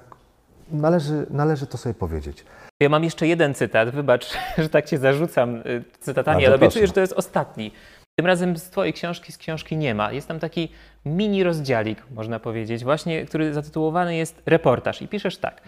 należy, 0.72 1.25
należy 1.29 1.67
to 1.67 1.77
sobie 1.77 1.93
powiedzieć. 1.96 2.46
Ja 2.79 2.89
mam 2.89 3.03
jeszcze 3.03 3.27
jeden 3.27 3.53
cytat, 3.53 3.89
wybacz, 3.89 4.34
że 4.58 4.69
tak 4.69 4.86
cię 4.86 4.98
zarzucam 4.98 5.55
y, 5.55 5.84
cytatami, 6.00 6.46
ale 6.46 6.55
obiecuję, 6.55 6.88
że 6.88 6.93
to 6.93 7.01
jest 7.01 7.13
ostatni. 7.13 7.72
Tym 8.19 8.25
razem 8.25 8.57
z 8.57 8.69
twojej 8.69 8.93
książki, 8.93 9.31
z 9.31 9.38
książki 9.38 9.77
nie 9.77 9.95
ma. 9.95 10.11
Jest 10.11 10.27
tam 10.27 10.39
taki 10.39 10.69
mini 11.05 11.43
rozdziałik, 11.43 12.03
można 12.11 12.39
powiedzieć, 12.39 12.83
właśnie, 12.83 13.25
który 13.25 13.53
zatytułowany 13.53 14.15
jest 14.15 14.41
Reportaż. 14.45 15.01
I 15.01 15.07
piszesz 15.07 15.38
tak. 15.38 15.61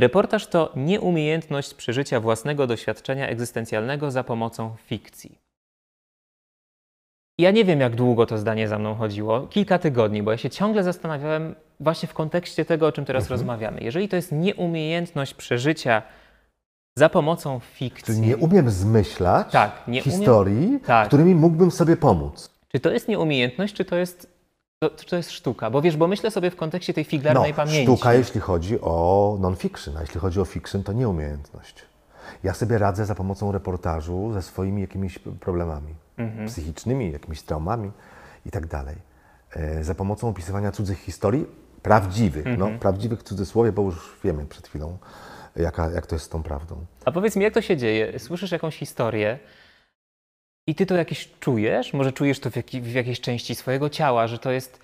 Reportaż 0.00 0.46
to 0.46 0.72
nieumiejętność 0.76 1.74
przeżycia 1.74 2.20
własnego 2.20 2.66
doświadczenia 2.66 3.28
egzystencjalnego 3.28 4.10
za 4.10 4.24
pomocą 4.24 4.76
fikcji. 4.86 5.38
Ja 7.38 7.50
nie 7.50 7.64
wiem, 7.64 7.80
jak 7.80 7.94
długo 7.94 8.26
to 8.26 8.38
zdanie 8.38 8.68
za 8.68 8.78
mną 8.78 8.94
chodziło. 8.94 9.46
Kilka 9.46 9.78
tygodni, 9.78 10.22
bo 10.22 10.30
ja 10.30 10.38
się 10.38 10.50
ciągle 10.50 10.84
zastanawiałem 10.84 11.54
właśnie 11.80 12.08
w 12.08 12.14
kontekście 12.14 12.64
tego, 12.64 12.86
o 12.86 12.92
czym 12.92 13.04
teraz 13.04 13.30
rozmawiamy. 13.30 13.80
Jeżeli 13.80 14.08
to 14.08 14.16
jest 14.16 14.32
nieumiejętność 14.32 15.34
przeżycia 15.34 16.02
za 16.96 17.08
pomocą 17.08 17.60
fikcji, 17.60 18.04
Czyli 18.04 18.20
nie 18.20 18.36
umiem 18.36 18.70
zmyślać 18.70 19.52
Tak, 19.52 19.72
nie 19.88 20.02
umiem- 20.02 20.04
historii, 20.04 20.80
Tak. 20.86 21.06
którymi 21.08 21.34
mógłbym 21.34 21.70
sobie 21.70 21.96
pomóc. 21.96 22.50
czy 22.68 22.80
to 22.80 22.90
jest 22.90 23.08
nieumiejętność, 23.08 23.74
czy 23.74 23.84
to 23.84 23.96
jest, 23.96 24.26
to, 24.78 24.90
to 24.90 25.16
jest 25.16 25.30
sztuka? 25.30 25.70
Bo 25.70 25.82
wiesz, 25.82 25.96
bo 25.96 26.06
myślę 26.08 26.30
sobie 26.30 26.50
w 26.50 26.56
kontekście 26.56 26.94
tej 26.94 27.04
figlarnej 27.04 27.50
No, 27.50 27.56
pamięci. 27.56 27.82
sztuka, 27.82 28.14
jeśli 28.14 28.40
chodzi 28.40 28.80
o 28.80 29.36
non-fiction, 29.40 29.96
a 29.96 30.00
jeśli 30.00 30.20
chodzi 30.20 30.40
o 30.40 30.44
fiction, 30.44 30.82
to 30.82 30.92
nieumiejętność. 30.92 31.82
Ja 32.42 32.54
sobie 32.54 32.78
radzę 32.78 33.06
za 33.06 33.14
pomocą 33.14 33.52
reportażu 33.52 34.32
ze 34.32 34.42
swoimi 34.42 34.80
jakimiś 34.80 35.18
problemami 35.18 35.94
Mhm. 36.18 36.48
psychicznymi, 36.48 37.12
jakimiś 37.12 37.42
traumami 37.42 37.90
i 38.46 38.50
tak 38.50 38.66
dalej. 38.66 38.96
E, 39.52 39.84
Za 39.84 39.94
pomocą 39.94 40.28
opisywania 40.28 40.72
cudzych 40.72 40.98
historii, 40.98 41.46
prawdziwych, 41.82 42.46
Mhm. 42.46 42.72
no, 42.72 42.78
prawdziwych 42.78 43.20
w 43.20 43.22
cudzysłowie, 43.22 43.72
bo 43.72 43.82
już 43.82 44.16
wiemy 44.24 44.46
przed 44.46 44.68
chwilą, 44.68 44.98
jaka, 45.56 45.90
jak 45.90 46.06
to 46.06 46.14
jest 46.14 46.24
z 46.24 46.28
tą 46.28 46.42
prawdą. 46.42 46.86
A 47.04 47.12
powiedz 47.12 47.36
mi, 47.36 47.44
jak 47.44 47.54
to 47.54 47.62
się 47.62 47.76
dzieje? 47.76 48.18
Słyszysz 48.18 48.52
jakąś 48.52 48.76
historię 48.76 49.38
i 50.66 50.74
ty 50.74 50.86
to 50.86 50.94
jakieś 50.94 51.30
czujesz? 51.40 51.92
Może 51.92 52.12
czujesz 52.12 52.40
to 52.40 52.50
w, 52.50 52.56
jaki, 52.56 52.80
w 52.80 52.92
jakiejś 52.92 53.20
części 53.20 53.54
swojego 53.54 53.88
ciała, 53.90 54.26
że 54.26 54.38
to 54.38 54.50
jest 54.50 54.78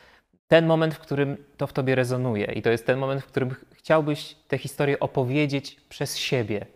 ten 0.48 0.66
moment, 0.66 0.94
w 0.94 0.98
którym 0.98 1.36
to 1.56 1.66
w 1.66 1.72
tobie 1.72 1.94
rezonuje 1.94 2.44
i 2.52 2.62
to 2.62 2.70
jest 2.70 2.86
ten 2.86 2.98
moment, 2.98 3.22
w 3.22 3.26
którym 3.26 3.50
ch- 3.50 3.64
chciałbyś 3.72 4.36
tę 4.48 4.58
historię 4.58 5.00
opowiedzieć 5.00 5.80
przez 5.88 6.16
siebie. 6.16 6.66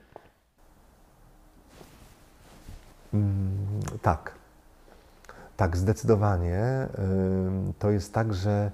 Tak. 4.02 4.34
Tak, 5.56 5.76
zdecydowanie. 5.76 6.62
To 7.78 7.90
jest 7.90 8.14
tak, 8.14 8.34
że 8.34 8.70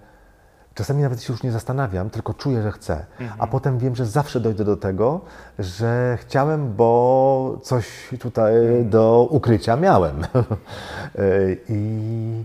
czasami 0.81 1.03
nawet 1.03 1.23
się 1.23 1.33
już 1.33 1.43
nie 1.43 1.53
zastanawiam, 1.53 2.11
tylko 2.11 2.35
czuję, 2.35 2.63
że 2.63 2.73
chcę. 2.73 3.07
A 3.39 3.47
potem 3.47 3.79
wiem, 3.79 3.97
że 3.97 4.07
zawsze 4.07 4.41
dojdę 4.41 4.65
do 4.65 4.77
tego, 4.77 5.21
że 5.59 6.19
chciałem, 6.21 6.75
bo 6.75 7.59
coś 7.63 8.09
tutaj 8.21 8.55
do 8.85 9.29
ukrycia 9.31 9.77
miałem. 9.77 10.25
Y, 10.25 11.59
I, 11.69 12.45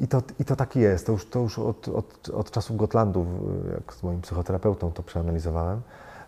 i, 0.00 0.08
to, 0.08 0.22
I 0.40 0.44
to 0.44 0.56
tak 0.56 0.76
jest. 0.76 1.06
To 1.06 1.12
już, 1.12 1.28
to 1.28 1.38
już 1.38 1.58
od, 1.58 1.88
od, 1.88 2.28
od 2.28 2.50
czasów 2.50 2.76
Gotlandu, 2.76 3.26
y, 3.68 3.72
jak 3.72 3.94
z 3.94 4.02
moim 4.02 4.20
psychoterapeutą 4.20 4.92
to 4.92 5.02
przeanalizowałem, 5.02 5.80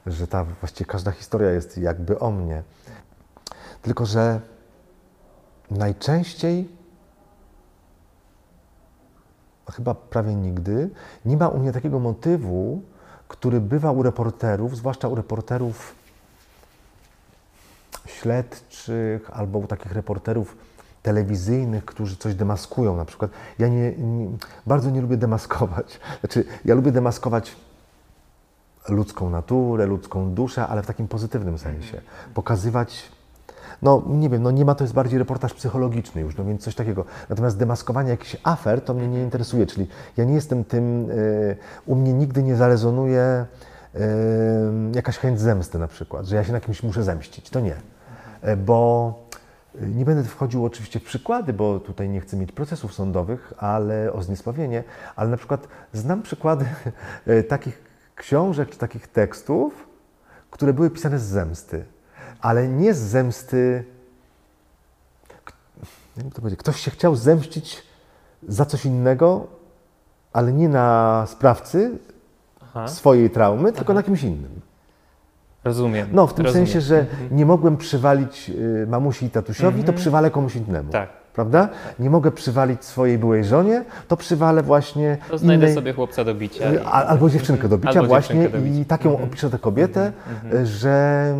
że 0.07 0.26
ta 0.26 0.45
właściwie 0.45 0.91
każda 0.91 1.11
historia 1.11 1.50
jest 1.50 1.79
jakby 1.79 2.19
o 2.19 2.31
mnie. 2.31 2.62
Tylko, 3.83 4.07
że 4.07 4.41
najczęściej, 5.71 6.69
chyba 9.76 9.95
prawie 9.95 10.35
nigdy, 10.35 10.90
nie 11.25 11.37
ma 11.37 11.49
u 11.49 11.59
mnie 11.59 11.73
takiego 11.73 11.99
motywu, 11.99 12.83
który 13.28 13.61
bywa 13.61 13.93
u 13.93 14.02
reporterów, 14.02 14.76
zwłaszcza 14.76 15.09
u 15.09 15.14
reporterów 15.14 15.95
śledczych 18.07 19.31
albo 19.33 19.59
u 19.59 19.66
takich 19.66 19.93
reporterów 19.93 20.57
telewizyjnych, 21.02 21.85
którzy 21.85 22.16
coś 22.16 22.35
demaskują 22.35 22.97
na 22.97 23.04
przykład. 23.04 23.31
Ja 23.59 23.69
nie, 23.69 23.93
nie, 23.93 24.28
bardzo 24.66 24.90
nie 24.90 25.00
lubię 25.00 25.16
demaskować. 25.16 26.00
Znaczy, 26.21 26.45
ja 26.64 26.75
lubię 26.75 26.93
demaskować 26.93 27.57
ludzką 28.88 29.31
naturę, 29.31 29.87
ludzką 29.87 30.35
duszę, 30.35 30.66
ale 30.66 30.83
w 30.83 30.87
takim 30.87 31.09
pozytywnym 31.09 31.59
sensie. 31.59 32.00
Pokazywać, 32.35 33.11
no 33.85 34.03
nie 34.09 34.29
wiem, 34.29 34.43
no 34.43 34.50
nie 34.50 34.64
ma 34.64 34.75
to 34.75 34.85
jest 34.85 34.95
bardziej 34.95 35.19
reportaż 35.19 35.55
psychologiczny 35.55 36.21
już, 36.21 36.37
no 36.37 36.45
więc 36.45 36.62
coś 36.62 36.75
takiego. 36.75 37.05
Natomiast 37.29 37.59
demaskowanie 37.59 38.11
jakichś 38.11 38.37
afer 38.43 38.81
to 38.85 38.95
mnie 38.95 39.09
nie 39.09 39.23
interesuje, 39.23 39.67
czyli 39.67 39.88
ja 40.17 40.25
nie 40.25 40.35
jestem 40.35 40.64
tym, 40.64 41.11
y, 41.11 41.57
u 41.87 41.95
mnie 41.95 42.12
nigdy 42.12 42.43
nie 42.43 42.57
zarezonuje 42.57 43.47
y, 43.95 43.99
jakaś 44.95 45.19
chęć 45.19 45.41
zemsty 45.41 45.79
na 45.79 45.88
przykład, 45.88 46.26
że 46.26 46.37
ja 46.37 46.45
się 46.45 46.53
na 46.53 46.61
kimś 46.61 46.83
muszę 46.83 47.03
zemścić, 47.03 47.50
to 47.50 47.61
nie. 47.61 47.76
Y, 48.49 48.57
Bo 48.57 49.14
y, 49.83 49.88
nie 49.88 50.05
będę 50.05 50.25
wchodził 50.25 50.64
oczywiście 50.64 51.00
w 51.00 51.05
przykłady, 51.05 51.53
bo 51.53 51.81
tutaj 51.81 52.09
nie 52.09 52.21
chcę 52.21 52.37
mieć 52.37 52.53
procesów 52.53 52.95
sądowych, 52.95 53.53
ale 53.59 54.12
o 54.12 54.23
zniesławienie, 54.23 54.85
ale 55.17 55.31
na 55.31 55.37
przykład 55.37 55.69
znam 55.93 56.23
przykłady 56.23 56.64
y, 57.29 57.43
takich 57.55 57.83
książek 58.17 58.71
czy 58.71 58.79
takich 58.79 59.09
tekstów, 59.09 59.88
które 60.50 60.73
były 60.73 60.91
pisane 60.91 61.19
z 61.19 61.23
zemsty, 61.23 61.85
ale 62.45 62.69
nie 62.69 62.95
z 62.95 62.99
zemsty. 62.99 63.85
Jak 66.17 66.35
to 66.35 66.41
powiedzieć? 66.41 66.61
Ktoś 66.61 66.81
się 66.81 66.91
chciał 66.91 67.17
zemścić 67.17 67.83
za 68.49 68.65
coś 68.65 68.85
innego, 68.85 69.47
ale 70.33 70.53
nie 70.53 70.69
na 70.69 71.25
sprawcy 71.29 71.99
Aha, 72.63 72.89
swojej 72.89 73.31
traumy, 73.31 73.73
tylko 73.73 73.95
na 73.95 74.03
kimś 74.03 74.23
innym. 74.23 74.61
rozumiem. 75.65 76.09
No, 76.13 76.27
w 76.27 76.35
tym 76.35 76.45
rozumiem. 76.47 76.67
sensie, 76.67 76.81
że 76.81 77.07
nie 77.31 77.47
mogłem 77.47 77.77
przywalić 77.77 78.51
y, 78.51 78.87
mamusi 78.89 79.27
i 79.27 79.31
tatusiowi, 79.31 79.85
to 79.85 79.93
przywalę 79.93 80.31
komuś 80.31 80.57
innemu. 80.57 80.93
Tak. 80.93 81.11
Prawda? 81.35 81.69
Nie 81.99 82.11
mogę 82.11 82.31
przywalić 82.31 82.85
swojej 82.85 83.19
byłej 83.19 83.45
żonie, 83.45 83.85
to 84.09 84.17
przywalę 84.17 84.62
właśnie 84.62 85.19
To 85.31 85.38
znajdę 85.38 85.62
innej, 85.64 85.75
sobie 85.75 85.93
chłopca 85.93 86.25
do 86.25 86.35
bicia. 86.35 86.73
i- 86.75 86.79
Albo 86.79 87.31
dziewczynkę 87.31 87.69
do 87.69 87.79
bicia 87.79 87.91
Albo 88.00 88.07
właśnie 88.09 88.49
do 88.49 88.59
bicia. 88.59 88.81
i 88.81 88.85
tak 88.85 89.05
ją 89.05 89.19
opiszę 89.23 89.50
tę 89.50 89.59
kobietę, 89.59 90.12
y, 90.55 90.67
że, 90.67 91.35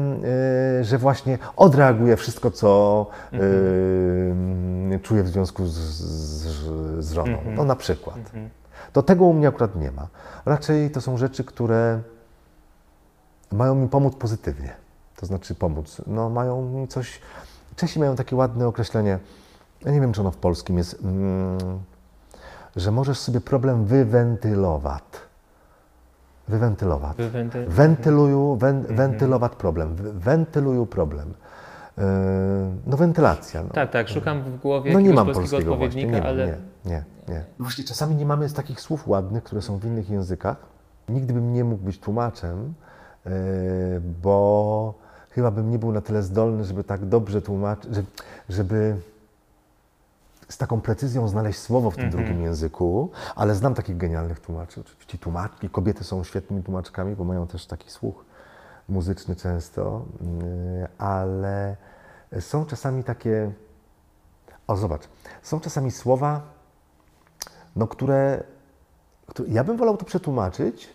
y, 0.81 0.85
że 0.85 0.99
właśnie 0.99 1.39
odreaguje 1.57 2.17
wszystko, 2.17 2.51
co 2.51 3.07
y, 3.35 4.99
czuje 5.03 5.23
w 5.23 5.29
związku 5.29 5.67
z, 5.67 5.73
z, 5.75 7.05
z 7.05 7.13
żoną. 7.13 7.39
No 7.57 7.65
na 7.65 7.77
przykład. 7.77 8.17
To 8.93 9.03
tego 9.03 9.25
u 9.25 9.33
mnie 9.33 9.49
akurat 9.49 9.77
nie 9.77 9.91
ma. 9.91 10.07
Raczej 10.47 10.91
to 10.91 11.01
są 11.01 11.17
rzeczy, 11.17 11.45
które 11.45 12.01
mają 13.53 13.75
mi 13.75 13.89
pomóc 13.89 14.15
pozytywnie. 14.17 14.71
To 15.17 15.27
znaczy 15.27 15.55
pomóc. 15.55 16.03
No 16.07 16.31
mają 16.31 16.63
mi 16.63 16.89
coś... 16.89 17.21
Czesi 17.77 17.99
mają 18.01 18.17
takie 18.17 18.37
ładne 18.37 18.67
określenie, 18.67 19.19
ja 19.85 19.93
nie 19.93 20.01
wiem, 20.01 20.13
czy 20.13 20.21
ono 20.21 20.31
w 20.31 20.37
polskim 20.37 20.79
jest, 20.79 21.03
mm, 21.03 21.59
że 22.77 22.91
możesz 22.91 23.19
sobie 23.19 23.41
problem 23.41 23.85
wywentylować. 23.85 25.03
Wywentylować. 26.49 27.17
Wentyluju, 27.67 28.57
wen, 28.57 28.83
wentylować 28.83 29.53
problem. 29.53 29.97
Wentyluju 30.15 30.87
problem. 30.87 31.35
Yy, 31.99 32.05
no 32.87 32.97
wentylacja. 32.97 33.63
No. 33.63 33.69
Tak, 33.69 33.91
tak, 33.91 34.09
szukam 34.09 34.43
w 34.43 34.61
głowie 34.61 34.93
No 34.93 35.01
nie 35.01 35.13
mam 35.13 35.27
polskiego 35.27 35.41
polskiego 35.41 35.73
odpowiednika, 35.73 36.09
właśnie, 36.11 36.21
nie, 36.21 36.29
ale 36.29 36.47
nie, 36.47 36.57
nie, 36.91 37.05
nie. 37.29 37.45
Właśnie 37.59 37.85
czasami 37.85 38.17
nie 38.17 38.27
mamy 38.27 38.49
z 38.49 38.55
takich 38.55 38.81
słów 38.81 39.09
ładnych, 39.09 39.45
które 39.45 39.63
są 39.63 39.79
w 39.79 39.85
innych 39.85 40.11
językach. 40.11 40.57
Nigdy 41.09 41.35
bym 41.35 41.53
nie 41.53 41.65
mógł 41.65 41.85
być 41.85 41.99
tłumaczem, 41.99 42.75
yy, 43.25 43.33
bo 44.23 44.95
chyba 45.31 45.51
bym 45.51 45.71
nie 45.71 45.79
był 45.79 45.93
na 45.93 46.01
tyle 46.01 46.23
zdolny, 46.23 46.65
żeby 46.65 46.85
tak 46.85 47.05
dobrze 47.07 47.43
tłumaczyć, 47.43 47.95
żeby, 47.95 48.07
żeby 48.49 48.97
z 50.49 50.59
taką 50.59 50.81
precyzją 50.81 51.29
znaleźć 51.29 51.59
słowo 51.59 51.91
w 51.91 51.97
tym 51.97 52.11
drugim 52.11 52.43
języku, 52.43 53.11
ale 53.37 53.55
znam 53.55 53.75
takich 53.75 53.97
genialnych 53.97 54.41
tłumaczy. 54.41 54.81
Oczywiście 54.81 55.19
tłumaczki, 55.19 55.71
kobiety 55.71 56.05
są 56.05 56.25
świetnymi 56.25 56.63
tłumaczkami, 56.63 57.17
bo 57.17 57.25
mają 57.25 57.47
też 57.47 57.67
taki 57.67 57.91
słuch 57.91 58.25
muzyczny 58.89 59.37
często, 59.37 60.05
yy, 60.21 60.89
ale 60.99 61.77
są 62.41 62.67
czasami 62.67 63.05
takie. 63.05 63.53
O, 64.67 64.77
zobacz, 64.77 65.03
są 65.43 65.61
czasami 65.61 65.91
słowa, 65.91 66.41
no, 67.77 67.87
które, 67.87 68.43
które 69.27 69.49
ja 69.49 69.65
bym 69.65 69.77
wolał 69.77 69.97
to 69.97 70.05
przetłumaczyć, 70.05 70.89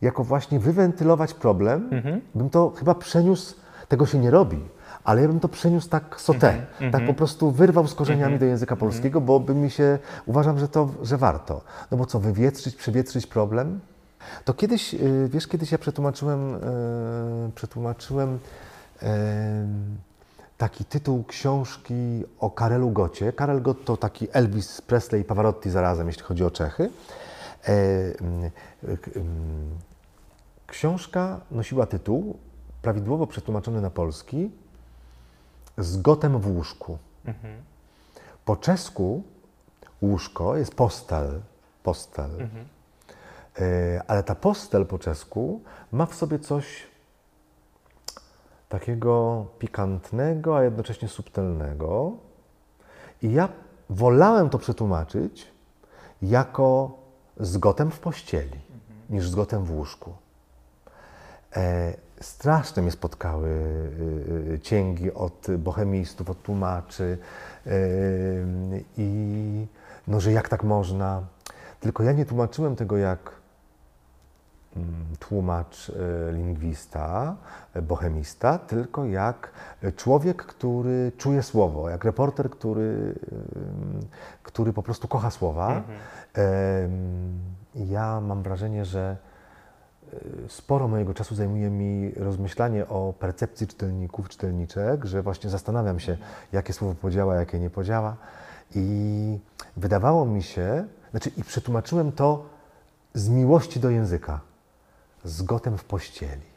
jako 0.00 0.24
właśnie 0.24 0.58
wywentylować 0.60 1.34
problem, 1.34 1.90
bym 2.34 2.50
to 2.50 2.70
chyba 2.70 2.94
przeniósł, 2.94 3.54
tego 3.88 4.06
się 4.06 4.18
nie 4.18 4.30
robi, 4.30 4.68
ale 5.04 5.22
ja 5.22 5.28
bym 5.28 5.40
to 5.40 5.48
przeniósł 5.48 5.88
tak 5.88 6.20
sotę, 6.20 6.66
tak 6.92 7.06
po 7.06 7.14
prostu 7.14 7.50
wyrwał 7.50 7.86
z 7.88 7.94
korzeniami 7.94 8.38
do 8.38 8.44
języka 8.44 8.76
polskiego, 8.76 9.20
bo 9.20 9.40
by 9.40 9.54
mi 9.54 9.70
się, 9.70 9.98
uważam, 10.26 10.58
że 10.58 10.68
to, 10.68 10.88
że 11.02 11.16
warto. 11.16 11.60
No 11.90 11.96
bo 11.96 12.06
co, 12.06 12.20
wywietrzyć, 12.20 12.76
przewietrzyć 12.76 13.26
problem? 13.26 13.80
To 14.44 14.54
kiedyś, 14.54 14.94
y, 14.94 15.28
wiesz, 15.32 15.46
kiedyś 15.46 15.72
ja 15.72 15.78
przetłumaczyłem, 15.78 16.54
y, 16.54 16.58
przetłumaczyłem 17.54 18.34
y, 19.02 19.06
taki 20.58 20.84
tytuł 20.84 21.24
książki 21.24 22.24
o 22.40 22.50
Karelu 22.50 22.90
Gocie. 22.90 23.32
Karel 23.32 23.62
Gott 23.62 23.84
to 23.84 23.96
taki 23.96 24.28
Elvis 24.32 24.80
Presley 24.80 25.20
i 25.20 25.24
Pavarotti 25.24 25.70
zarazem, 25.70 26.06
jeśli 26.06 26.22
chodzi 26.22 26.44
o 26.44 26.50
Czechy. 26.50 26.90
E, 27.64 27.72
mm, 28.20 28.50
k- 29.02 29.10
mm, 29.16 29.70
Książka 30.66 31.40
nosiła 31.50 31.86
tytuł, 31.86 32.36
prawidłowo 32.82 33.26
przetłumaczony 33.26 33.80
na 33.80 33.90
polski, 33.90 34.50
z 35.78 36.02
gotem 36.02 36.40
w 36.40 36.56
łóżku. 36.56 36.98
Po 38.44 38.56
czesku 38.56 39.22
łóżko 40.02 40.56
jest 40.56 40.74
postel, 40.74 41.40
postel. 41.82 42.30
E, 43.58 44.02
ale 44.06 44.22
ta 44.22 44.34
postel 44.34 44.86
po 44.86 44.98
czesku 44.98 45.60
ma 45.92 46.06
w 46.06 46.14
sobie 46.14 46.38
coś 46.38 46.86
takiego 48.68 49.46
pikantnego, 49.58 50.56
a 50.56 50.62
jednocześnie 50.62 51.08
subtelnego. 51.08 52.12
I 53.22 53.32
ja 53.32 53.48
wolałem 53.90 54.50
to 54.50 54.58
przetłumaczyć 54.58 55.46
jako 56.22 56.98
z 57.36 57.56
gotem 57.56 57.90
w 57.90 57.98
pościeli, 57.98 58.60
niż 59.10 59.28
z 59.28 59.34
gotem 59.34 59.64
w 59.64 59.70
łóżku. 59.70 60.12
E, 61.56 61.94
straszne 62.20 62.82
mnie 62.82 62.90
spotkały 62.90 63.48
y, 63.48 64.52
y, 64.54 64.60
cięgi 64.60 65.14
od 65.14 65.46
bohemistów, 65.58 66.30
od 66.30 66.42
tłumaczy 66.42 67.18
y, 67.66 67.70
i 68.96 69.66
no, 70.08 70.20
że 70.20 70.32
jak 70.32 70.48
tak 70.48 70.64
można. 70.64 71.22
Tylko 71.80 72.02
ja 72.02 72.12
nie 72.12 72.26
tłumaczyłem 72.26 72.76
tego 72.76 72.96
jak 72.96 73.30
mm, 74.76 74.88
tłumacz, 75.18 75.92
lingwista, 76.32 77.36
bohemista, 77.82 78.58
tylko 78.58 79.04
jak 79.04 79.52
człowiek, 79.96 80.42
który 80.46 81.12
czuje 81.18 81.42
słowo, 81.42 81.90
jak 81.90 82.04
reporter, 82.04 82.50
który, 82.50 83.14
który 84.42 84.72
po 84.72 84.82
prostu 84.82 85.08
kocha 85.08 85.30
słowa. 85.30 85.82
Em, 86.34 87.38
Ja 87.74 88.20
mam 88.20 88.42
wrażenie, 88.42 88.84
że 88.84 89.16
sporo 90.48 90.88
mojego 90.88 91.14
czasu 91.14 91.34
zajmuje 91.34 91.70
mi 91.70 92.12
rozmyślanie 92.14 92.88
o 92.88 93.14
percepcji 93.18 93.66
czytelników, 93.66 94.28
czytelniczek, 94.28 95.04
że 95.04 95.22
właśnie 95.22 95.50
zastanawiam 95.50 96.00
się, 96.00 96.16
jakie 96.52 96.72
słowo 96.72 96.94
podziała, 96.94 97.34
jakie 97.34 97.58
nie 97.58 97.70
podziała. 97.70 98.16
I 98.74 99.38
wydawało 99.76 100.26
mi 100.26 100.42
się, 100.42 100.84
znaczy 101.10 101.30
i 101.36 101.44
przetłumaczyłem 101.44 102.12
to 102.12 102.46
z 103.14 103.28
miłości 103.28 103.80
do 103.80 103.90
języka, 103.90 104.40
z 105.24 105.42
gotem 105.42 105.78
w 105.78 105.84
pościeli. 105.84 106.48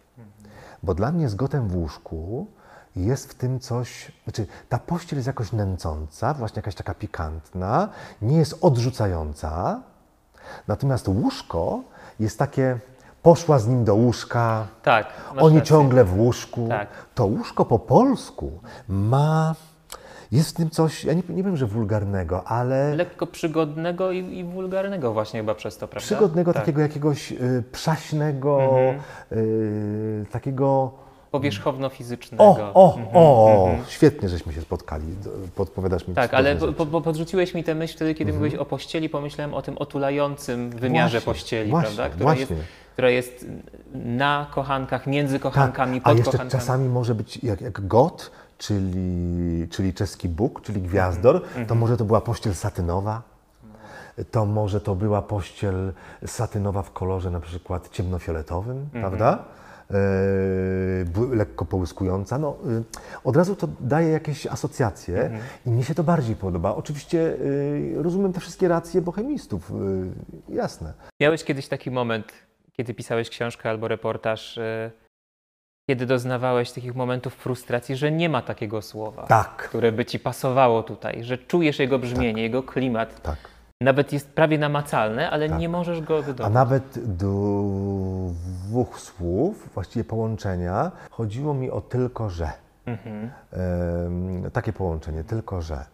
Bo 0.83 0.93
dla 0.93 1.11
mnie 1.11 1.29
z 1.29 1.35
gotem 1.35 1.67
w 1.67 1.75
łóżku 1.75 2.47
jest 2.95 3.31
w 3.31 3.35
tym 3.35 3.59
coś, 3.59 4.11
znaczy 4.23 4.47
ta 4.69 4.79
pościel 4.79 5.19
jest 5.19 5.27
jakoś 5.27 5.51
nęcąca, 5.51 6.33
właśnie 6.33 6.59
jakaś 6.59 6.75
taka 6.75 6.93
pikantna, 6.93 7.89
nie 8.21 8.37
jest 8.37 8.57
odrzucająca, 8.61 9.81
natomiast 10.67 11.07
łóżko 11.07 11.83
jest 12.19 12.39
takie, 12.39 12.79
poszła 13.21 13.59
z 13.59 13.67
nim 13.67 13.83
do 13.83 13.95
łóżka, 13.95 14.67
Tak. 14.83 15.07
oni 15.37 15.57
rację. 15.57 15.69
ciągle 15.69 16.03
w 16.03 16.19
łóżku. 16.19 16.65
Tak. 16.69 16.87
To 17.15 17.25
łóżko 17.25 17.65
po 17.65 17.79
polsku 17.79 18.51
ma, 18.89 19.55
jest 20.31 20.49
w 20.49 20.53
tym 20.53 20.69
coś, 20.69 21.03
ja 21.05 21.13
nie, 21.13 21.23
nie 21.29 21.43
wiem, 21.43 21.57
że 21.57 21.65
wulgarnego, 21.65 22.43
ale 22.47 22.95
Lekko 22.95 23.27
przygodnego 23.27 24.11
i, 24.11 24.37
i 24.37 24.43
wulgarnego 24.43 25.13
właśnie 25.13 25.39
chyba 25.39 25.55
przez 25.55 25.77
to, 25.77 25.87
prawda? 25.87 26.05
przygodnego, 26.05 26.53
tak. 26.53 26.61
takiego 26.61 26.81
jakiegoś 26.81 27.31
y, 27.31 27.63
przaśnego, 27.71 28.61
Mhm. 28.63 28.99
y, 29.31 30.25
takiego 30.31 30.91
Powierzchowno-fizycznego. 31.31 32.43
O, 32.43 32.73
o, 32.73 32.95
Mhm, 32.97 33.07
o, 33.17 33.65
mhm. 33.69 33.85
świetnie, 33.89 34.29
żeśmy 34.29 34.53
się 34.53 34.61
spotkali. 34.61 35.03
Podpowiadasz 35.55 36.07
mi 36.07 36.15
Tak, 36.15 36.33
ale 36.33 36.55
po, 36.55 36.85
po, 36.85 37.01
podrzuciłeś 37.01 37.53
mi 37.53 37.63
tę 37.63 37.75
myśl 37.75 37.95
wtedy, 37.95 38.15
kiedy 38.15 38.33
mówiłeś 38.33 38.55
o 38.55 38.65
pościeli, 38.65 39.09
pomyślałem 39.09 39.53
o 39.53 39.61
tym 39.61 39.77
otulającym 39.77 40.69
wymiarze 40.69 41.19
Właśnie, 41.19 41.33
pościeli, 41.33 41.69
właśnie, 41.71 41.95
prawda? 41.95 42.15
Która 42.15 42.25
właśnie. 42.33 42.55
jest, 42.55 42.67
która 43.01 43.09
jest 43.09 43.45
na 43.93 44.47
kochankach, 44.53 45.07
między 45.07 45.33
tak, 45.33 45.41
kochankami, 45.41 45.97
a 46.03 46.09
pod 46.09 46.17
jeszcze 46.17 46.31
kochankami. 46.31 46.61
czasami 46.61 46.89
może 46.89 47.15
być 47.15 47.43
jak, 47.43 47.61
jak 47.61 47.87
got, 47.87 48.31
czyli, 48.57 49.67
czyli 49.69 49.93
czeski 49.93 50.29
Bóg, 50.29 50.61
czyli 50.61 50.81
gwiazdor, 50.81 51.35
Mhm, 51.35 51.65
to 51.65 51.75
może 51.75 51.97
to 51.97 52.05
była 52.05 52.21
pościel 52.21 52.53
satynowa, 52.55 53.21
to 54.31 54.45
może 54.45 54.81
to 54.81 54.95
była 54.95 55.21
pościel 55.21 55.93
satynowa 56.25 56.81
w 56.81 56.91
kolorze 56.91 57.31
na 57.31 57.39
przykład 57.39 57.89
ciemnofioletowym, 57.89 58.77
Mhm. 58.77 59.01
prawda? 59.01 59.43
E, 59.91 59.93
bły- 61.05 61.35
lekko 61.35 61.65
połyskująca. 61.65 62.37
No, 62.37 62.55
y, 62.69 62.83
od 63.23 63.35
razu 63.37 63.55
to 63.55 63.67
daje 63.79 64.09
jakieś 64.09 64.47
asocjacje 64.47 65.21
Mhm. 65.21 65.41
i 65.65 65.69
mnie 65.71 65.83
się 65.83 65.95
to 65.95 66.03
bardziej 66.03 66.35
podoba. 66.35 66.75
Oczywiście 66.75 67.19
y, 67.19 67.93
rozumiem 67.97 68.33
te 68.33 68.39
wszystkie 68.39 68.67
racje 68.67 69.01
bohemistów, 69.01 69.71
jasne. 70.49 70.93
Miałeś 71.21 71.43
kiedyś 71.43 71.67
taki 71.67 71.91
moment, 71.91 72.25
kiedy 72.81 72.93
pisałeś 72.93 73.29
książkę 73.29 73.69
albo 73.69 73.87
reportaż, 73.87 74.57
e, 74.57 74.91
kiedy 75.89 76.05
doznawałeś 76.05 76.71
takich 76.71 76.95
momentów 76.95 77.33
frustracji, 77.35 77.95
że 77.95 78.11
nie 78.11 78.29
ma 78.29 78.41
takiego 78.41 78.81
słowa, 78.81 79.25
Tak, 79.27 79.55
które 79.69 79.91
by 79.91 80.05
ci 80.05 80.19
pasowało 80.19 80.83
tutaj, 80.83 81.23
że 81.23 81.37
czujesz 81.37 81.79
jego 81.79 81.99
brzmienie, 81.99 82.41
jego 82.41 82.63
klimat. 82.63 83.21
tak. 83.21 83.37
Nawet 83.81 84.13
jest 84.13 84.29
prawie 84.35 84.57
namacalne, 84.57 85.29
ale 85.29 85.49
Tak. 85.49 85.59
nie 85.59 85.69
możesz 85.69 86.01
go 86.01 86.17
A 86.17 86.21
wydobyć. 86.21 86.53
nawet 86.53 87.15
do 87.17 87.27
dwóch 88.67 88.99
słów, 88.99 89.69
właściwie 89.73 90.03
połączenia, 90.03 90.91
chodziło 91.11 91.53
mi 91.53 91.71
o 91.71 91.81
tylko 91.81 92.29
że. 92.29 92.49
Mhm. 92.85 93.31
Takie 94.53 94.73
połączenie, 94.73 95.23
tylko 95.23 95.61
że. 95.61 95.85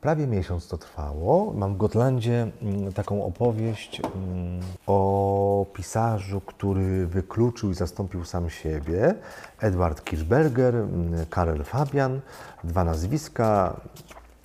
Prawie 0.00 0.26
miesiąc 0.26 0.68
to 0.68 0.78
trwało. 0.78 1.52
Mam 1.52 1.74
w 1.74 1.76
Gotlandzie 1.76 2.50
mm, 2.62 2.92
taką 2.92 3.24
opowieść 3.24 4.00
mm, 4.00 4.60
o 4.86 5.66
pisarzu, 5.72 6.40
który 6.40 7.06
wykluczył 7.06 7.70
i 7.70 7.74
zastąpił 7.74 8.24
sam 8.24 8.50
siebie. 8.50 9.14
Edward 9.60 10.04
Kirchberger, 10.04 10.74
mm, 10.74 11.26
Karel 11.30 11.64
Fabian, 11.64 12.20
dwa 12.64 12.84
nazwiska, 12.84 13.80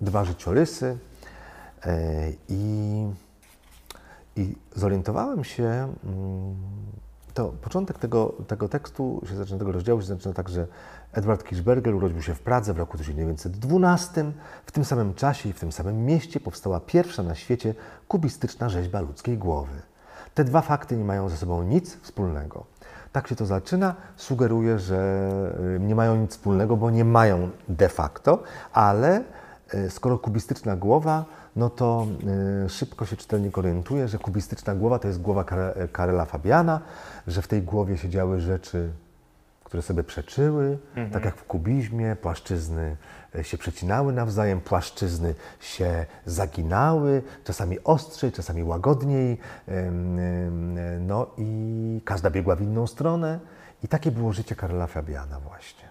dwa 0.01 0.25
życiorysy. 0.25 0.97
E, 1.85 2.31
I 2.49 3.05
i 4.35 4.55
zorientowałem 4.75 5.43
się, 5.43 5.93
to 7.39 7.53
początek 7.61 7.99
tego, 7.99 8.33
tego 8.47 8.69
tekstu, 8.69 9.21
się 9.29 9.35
zaczyna, 9.35 9.59
tego 9.59 9.71
rozdziału 9.71 10.01
się 10.01 10.07
zaczyna 10.07 10.33
tak, 10.33 10.49
że 10.49 10.67
Edward 11.13 11.43
Kirchberger 11.43 11.95
urodził 11.95 12.21
się 12.21 12.35
w 12.35 12.39
Pradze 12.39 12.73
w 12.73 12.77
roku 12.77 12.97
1912. 12.97 14.31
W 14.65 14.71
tym 14.71 14.85
samym 14.85 15.13
czasie 15.13 15.49
i 15.49 15.53
w 15.53 15.59
tym 15.59 15.71
samym 15.71 16.05
mieście 16.05 16.39
powstała 16.39 16.79
pierwsza 16.79 17.23
na 17.23 17.35
świecie 17.35 17.75
kubistyczna 18.07 18.69
rzeźba 18.69 19.01
ludzkiej 19.01 19.37
głowy. 19.37 19.81
Te 20.33 20.43
dwa 20.43 20.61
fakty 20.61 20.97
nie 20.97 21.03
mają 21.03 21.29
ze 21.29 21.37
sobą 21.37 21.63
nic 21.63 21.97
wspólnego. 22.01 22.65
Tak 23.11 23.27
się 23.27 23.35
to 23.35 23.45
zaczyna, 23.45 23.95
sugeruje, 24.15 24.79
że 24.79 25.29
y, 25.75 25.79
nie 25.79 25.95
mają 25.95 26.15
nic 26.15 26.31
wspólnego, 26.31 26.77
bo 26.77 26.89
nie 26.89 27.05
mają 27.05 27.49
de 27.69 27.89
facto, 27.89 28.43
ale 28.73 29.23
y, 29.73 29.89
skoro 29.89 30.17
kubistyczna 30.17 30.75
głowa, 30.75 31.25
no 31.59 31.69
to 31.69 32.07
y, 32.65 32.69
szybko 32.69 33.05
się 33.05 33.15
czytelnik 33.15 33.57
orientuje, 33.57 34.07
że 34.07 34.17
kubistyczna 34.17 34.75
głowa 34.75 34.99
to 34.99 35.07
jest 35.07 35.21
głowa 35.21 35.43
Kare- 35.43 35.91
Karela 35.91 36.25
Fabiana, 36.25 36.81
że 37.27 37.41
w 37.41 37.47
tej 37.47 37.61
głowie 37.61 37.97
się 37.97 38.09
działy 38.09 38.41
rzeczy, 38.41 38.89
które 39.63 39.83
sobie 39.83 40.03
przeczyły, 40.03 40.77
tak 41.11 41.25
jak 41.25 41.35
w 41.35 41.43
kubizmie, 41.43 42.15
płaszczyzny 42.21 42.97
e, 43.35 43.43
się 43.43 43.57
przecinały 43.57 44.13
nawzajem, 44.13 44.61
płaszczyzny 44.61 45.35
się 45.59 46.05
zaginały, 46.25 47.21
czasami 47.43 47.83
ostrzej, 47.83 48.31
czasami 48.31 48.63
łagodniej, 48.63 49.37
no 50.99 51.27
i 51.37 52.01
każda 52.05 52.29
biegła 52.29 52.55
w 52.55 52.61
inną 52.61 52.87
stronę. 52.87 53.39
I 53.83 53.87
takie 53.87 54.11
było 54.11 54.33
życie 54.33 54.55
Karola 54.55 54.87
Fabiana 54.87 55.39
właśnie. 55.39 55.89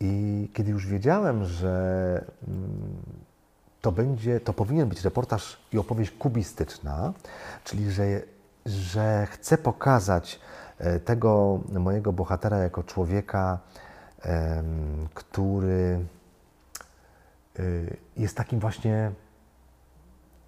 I 0.00 0.48
kiedy 0.54 0.70
już 0.70 0.86
wiedziałem, 0.86 1.44
że 1.44 2.24
mm, 2.48 2.92
to 3.82 3.92
będzie, 3.92 4.40
to 4.40 4.52
powinien 4.52 4.88
być 4.88 5.04
reportaż 5.04 5.58
i 5.72 5.78
opowieść 5.78 6.10
kubistyczna, 6.10 7.12
czyli 7.64 7.90
że, 7.90 8.04
że 8.66 9.26
chcę 9.30 9.58
pokazać 9.58 10.40
e, 10.78 11.00
tego 11.00 11.60
mojego 11.68 12.12
bohatera 12.12 12.58
jako 12.58 12.82
człowieka, 12.82 13.58
który 15.14 16.04
y, 17.60 17.96
jest 18.16 18.36
takim 18.36 18.60
właśnie 18.60 19.12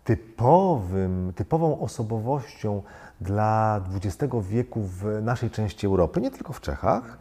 typowym, 0.05 1.33
typową 1.37 1.81
osobowością 1.81 2.83
dla 3.20 3.81
XX 3.94 4.35
wieku 4.42 4.83
w 4.83 5.05
naszej 5.23 5.51
części 5.51 5.87
Europy, 5.87 6.20
nie 6.20 6.31
tylko 6.31 6.53
w 6.53 6.61
Czechach, 6.61 7.18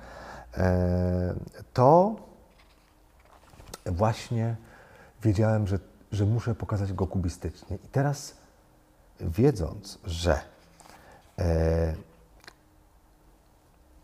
e, 0.58 1.34
to 1.74 2.16
właśnie 3.86 4.56
wiedziałem, 5.24 5.68
że, 5.68 5.80
że 6.14 6.26
muszę 6.26 6.56
pokazać 6.56 6.94
go 6.94 7.08
kubistycznie. 7.08 7.76
I 7.76 7.88
teraz 7.88 8.38
wiedząc, 9.20 10.00
że 10.06 10.42
e, 11.40 11.94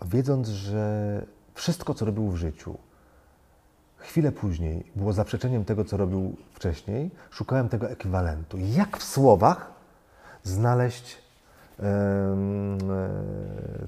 wiedząc, 0.05 0.47
że 0.47 1.21
wszystko, 1.53 1.93
co 1.93 2.05
robił 2.05 2.31
w 2.31 2.35
życiu, 2.35 2.77
chwilę 3.97 4.31
później 4.31 4.91
było 4.95 5.13
zaprzeczeniem 5.13 5.65
tego, 5.65 5.85
co 5.85 5.97
robił 5.97 6.35
wcześniej, 6.53 7.11
szukałem 7.29 7.69
tego 7.69 7.89
ekwiwalentu. 7.89 8.57
Jak 8.57 8.97
w 8.97 9.03
słowach 9.03 9.71
znaleźć 10.43 11.17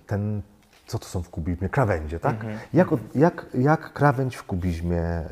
ten, 0.08 0.42
co 0.88 1.00
to 1.00 1.06
są 1.06 1.24
w 1.24 1.30
kubizmie? 1.30 1.70
Krawędzie, 1.70 2.20
tak? 2.20 2.36
Mhm. 2.36 2.60
Jak, 2.74 2.88
jak, 3.16 3.46
jak 3.54 3.94
krawędź 3.94 4.36
w 4.36 4.44
kubizmie 4.44 5.02
e, 5.02 5.26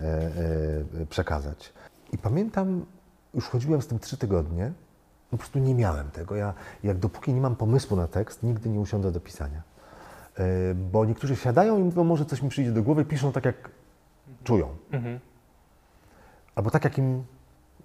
e, 1.01 1.05
przekazać? 1.09 1.73
I 2.13 2.17
pamiętam, 2.17 2.85
już 3.33 3.47
chodziłem 3.47 3.81
z 3.81 3.87
tym 3.87 3.99
trzy 3.99 4.17
tygodnie, 4.17 4.71
po 5.31 5.37
prostu 5.37 5.59
nie 5.59 5.75
miałem 5.75 6.11
tego. 6.11 6.35
Ja, 6.35 6.53
jak 6.83 6.97
dopóki 6.97 7.33
nie 7.33 7.41
mam 7.41 7.55
pomysłu 7.55 7.97
na 7.97 8.07
tekst, 8.07 8.43
nigdy 8.43 8.69
nie 8.69 8.79
usiądę 8.79 9.11
do 9.11 9.19
pisania. 9.19 9.61
E, 10.37 10.73
bo 10.75 11.05
niektórzy 11.05 11.35
siadają 11.35 11.79
i 11.79 11.83
mówią, 11.83 12.03
może 12.03 12.25
coś 12.25 12.41
mi 12.41 12.49
przyjdzie 12.49 12.71
do 12.71 12.83
głowy, 12.83 13.05
piszą 13.05 13.31
tak, 13.31 13.45
jak 13.45 13.69
czują. 14.43 14.67
Mhm. 14.91 15.19
Albo 16.55 16.71
tak, 16.71 16.83
jak 16.83 16.97
im 16.97 17.23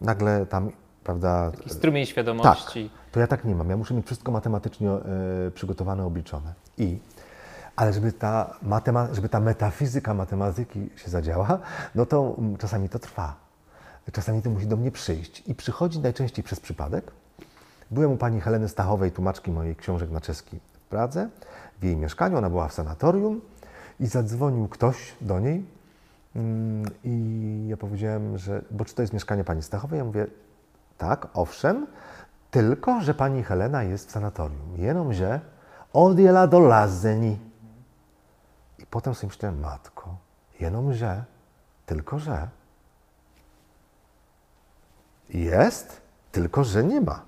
nagle 0.01 0.47
tam, 0.47 0.71
prawda... 1.05 1.51
Taki 1.51 1.71
strumień 1.71 2.07
świadomości. 2.07 2.91
Tak, 2.91 3.13
to 3.13 3.21
ja 3.21 3.27
tak 3.27 3.45
nie 3.45 3.55
mam. 3.55 3.71
Ja 3.71 3.77
muszę 3.77 3.95
mieć 3.95 4.07
wszystko 4.07 4.33
matematycznie 4.33 4.91
e, 4.91 5.01
przygotowane, 5.55 6.05
obliczone. 6.05 6.55
I, 6.79 6.99
ale 7.77 7.93
żeby 7.93 8.13
ta, 8.13 8.55
matema, 8.63 9.09
żeby 9.13 9.29
ta 9.29 9.41
metafizyka 9.41 10.15
matematyki 10.15 10.91
się 10.97 11.11
zadziała, 11.11 11.59
no 11.95 12.07
to 12.07 12.35
mm, 12.39 12.57
czasami 12.57 12.89
to 12.89 12.99
trwa. 12.99 13.44
Czasami 14.13 14.43
to 14.43 14.51
musi 14.51 14.67
do 14.67 14.77
mnie 14.77 14.91
przyjść. 14.91 15.43
I 15.47 15.55
przychodzi 15.55 16.01
najczęściej 16.01 16.45
przez 16.45 16.61
przypadek. 16.61 17.13
Byłem 17.91 18.13
u 18.13 18.17
pani 18.17 18.41
Heleny 18.41 18.69
Stachowej, 18.69 19.13
tłumaczki 19.13 19.51
mojej 19.51 19.77
książek 19.77 20.11
na 20.11 20.21
czeski 20.21 20.59
w 20.73 20.79
Pradze, 20.79 21.29
w 21.81 21.85
jej 21.85 21.97
mieszkaniu. 21.97 22.39
Ona 22.39 22.51
była 22.51 22.69
w 22.69 22.73
sanatorium 22.73 23.41
i 24.01 24.07
zadzwonił 24.07 24.69
ktoś 24.69 25.15
do 25.21 25.41
niej. 25.41 25.67
Mm, 26.37 26.91
I 27.05 27.67
ja 27.69 27.77
powiedziałem, 27.77 28.39
że, 28.39 28.63
bo 28.71 28.85
czy 28.85 28.95
to 28.95 29.03
jest 29.03 29.13
mieszkanie 29.13 29.45
pani 29.45 29.63
Stachowej? 29.63 29.99
Ja 29.99 30.05
mówię, 30.05 30.27
tak, 30.99 31.29
owszem, 31.35 31.87
tylko, 32.51 33.01
że 33.01 33.15
pani 33.15 33.43
Helena 33.43 33.83
jest 33.83 34.09
w 34.09 34.11
sanatorium. 34.11 34.77
Jenomže 34.77 35.41
odjela 35.93 36.47
do 36.47 36.61
Lazeni. 36.61 37.39
I 38.79 38.87
potem 38.87 39.15
sobie 39.15 39.29
myślałem, 39.29 39.61
matko, 39.61 40.17
jenomže, 40.61 41.25
tylko, 41.87 42.19
że 42.19 42.49
jest, 45.29 46.01
tylko, 46.33 46.65
że 46.65 46.85
nie 46.85 47.01
ma. 47.01 47.23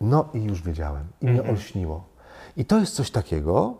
No 0.00 0.28
i 0.34 0.44
już 0.44 0.62
wiedziałem. 0.62 1.04
I 1.20 1.26
mnie 1.26 1.38
mhm. 1.38 1.50
olśniło. 1.50 2.04
I 2.56 2.64
to 2.64 2.78
jest 2.78 2.94
coś 2.94 3.10
takiego, 3.10 3.74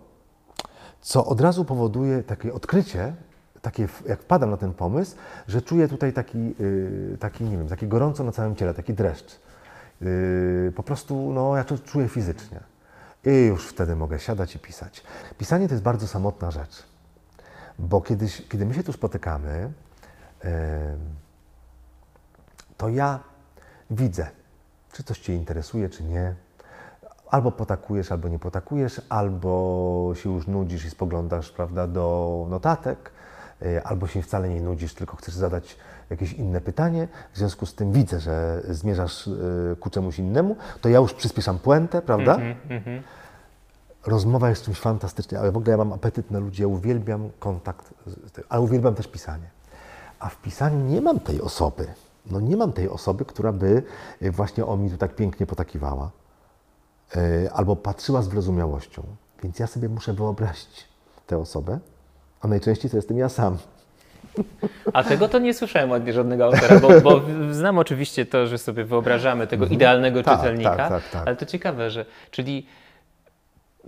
co 1.00 1.26
od 1.26 1.40
razu 1.40 1.64
powoduje 1.64 2.22
takie 2.22 2.54
odkrycie, 2.54 3.14
takie, 3.62 3.88
jak 4.09 4.22
wpadam 4.22 4.50
na 4.50 4.56
ten 4.56 4.74
pomysł, 4.74 5.16
że 5.48 5.62
czuję 5.62 5.88
tutaj 5.88 6.12
taki, 6.12 6.38
yy, 6.38 7.16
taki, 7.20 7.44
nie 7.44 7.59
wiem, 7.59 7.68
taki 7.68 7.88
gorąco 7.88 8.24
na 8.24 8.32
całym 8.32 8.56
ciele, 8.56 8.74
taki 8.74 8.94
dreszcz. 8.94 9.40
Yy, 10.00 10.72
po 10.76 10.82
prostu, 10.82 11.32
no, 11.32 11.56
ja 11.56 11.64
to 11.64 11.78
czuję 11.78 12.09
fizycznie. 12.09 12.61
I 13.24 13.46
już 13.46 13.68
wtedy 13.68 13.96
mogę 13.96 14.18
siadać 14.18 14.54
i 14.54 14.59
pisać. 14.59 15.02
Pisanie 15.38 15.68
to 15.68 15.74
jest 15.74 15.85
bardzo 15.85 16.09
samotna 16.09 16.50
rzecz, 16.50 16.87
bo 17.78 18.00
kiedyś, 18.00 18.48
kiedy 18.48 18.66
my 18.66 18.74
się 18.74 18.82
tu 18.82 18.92
spotykamy, 18.92 19.72
yy, 20.44 20.50
to 22.76 22.88
ja 22.88 23.20
widzę, 23.90 24.26
czy 24.92 25.04
coś 25.04 25.18
Cię 25.18 25.34
interesuje, 25.34 25.88
czy 25.88 26.04
nie. 26.04 26.34
Albo 27.30 27.52
potakujesz, 27.52 28.12
albo 28.12 28.28
nie 28.28 28.38
potakujesz, 28.38 29.00
albo 29.08 30.12
się 30.14 30.34
już 30.34 30.46
nudzisz 30.46 30.84
i 30.84 30.90
spoglądasz 30.90 31.50
prawda, 31.50 31.86
do 31.86 32.46
notatek, 32.50 33.10
yy, 33.60 33.84
albo 33.84 34.06
się 34.06 34.22
wcale 34.22 34.48
nie 34.48 34.60
nudzisz, 34.60 34.94
tylko 34.94 35.16
chcesz 35.16 35.34
zadać 35.34 35.76
jakieś 36.10 36.32
inne 36.32 36.60
pytanie, 36.60 37.08
w 37.32 37.38
związku 37.38 37.66
z 37.66 37.74
tym 37.74 37.92
widzę, 37.92 38.20
że 38.20 38.62
zmierzasz 38.68 39.26
y, 39.26 39.76
ku 39.80 39.90
czemuś 39.90 40.18
innemu, 40.18 40.56
to 40.80 40.88
ja 40.88 40.98
już 40.98 41.14
przyspieszam 41.14 41.58
puentę, 41.58 42.02
prawda? 42.02 42.34
Mm 42.34 42.56
-hmm. 42.68 43.02
Rozmowa 44.06 44.48
jest 44.48 44.64
czymś 44.64 44.80
fantastycznym, 44.80 45.40
ale 45.40 45.52
w 45.52 45.56
ogóle 45.56 45.70
ja 45.70 45.76
mam 45.76 45.92
apetyt 45.92 46.30
na 46.30 46.38
ludzi, 46.38 46.62
ja 46.62 46.68
uwielbiam 46.68 47.30
kontakt, 47.38 47.94
ale 48.48 48.60
uwielbiam 48.60 48.94
też 48.94 49.08
pisanie. 49.08 49.50
A 50.20 50.28
w 50.28 50.36
pisaniu 50.36 50.78
nie 50.78 51.00
mam 51.00 51.20
tej 51.20 51.40
osoby, 51.40 51.86
no 52.30 52.40
nie 52.40 52.56
mam 52.56 52.72
tej 52.72 52.88
osoby, 52.88 53.24
która 53.24 53.52
by 53.52 53.82
y, 54.22 54.30
właśnie 54.30 54.66
o 54.66 54.76
mi 54.76 54.90
tu 54.90 54.96
tak 54.96 55.14
pięknie 55.14 55.46
potakiwała 55.46 56.10
y, 57.16 57.50
albo 57.52 57.76
patrzyła 57.76 58.22
z 58.22 58.28
wyrozumiałością. 58.28 59.02
Więc 59.42 59.58
ja 59.58 59.66
sobie 59.66 59.88
muszę 59.88 60.12
wyobrazić 60.12 60.88
tę 61.26 61.38
osobę, 61.38 61.78
a 62.40 62.48
najczęściej 62.48 62.90
to 62.90 62.96
jestem 62.96 63.18
ja 63.18 63.28
sam. 63.28 63.58
A 64.92 65.04
tego 65.04 65.28
to 65.28 65.38
nie 65.38 65.54
słyszałem 65.54 65.92
od 65.92 66.08
żadnego 66.08 66.44
autora, 66.44 66.80
bo, 66.80 67.00
bo 67.00 67.22
znam 67.50 67.78
oczywiście 67.78 68.26
to, 68.26 68.46
że 68.46 68.58
sobie 68.58 68.84
wyobrażamy 68.84 69.46
tego 69.46 69.64
mhm. 69.64 69.74
idealnego 69.74 70.22
tak, 70.22 70.38
czytelnika, 70.38 70.76
tak, 70.76 70.88
tak, 70.88 71.08
tak, 71.10 71.26
ale 71.26 71.36
to 71.36 71.46
ciekawe, 71.46 71.90
że 71.90 72.06
czyli 72.30 72.66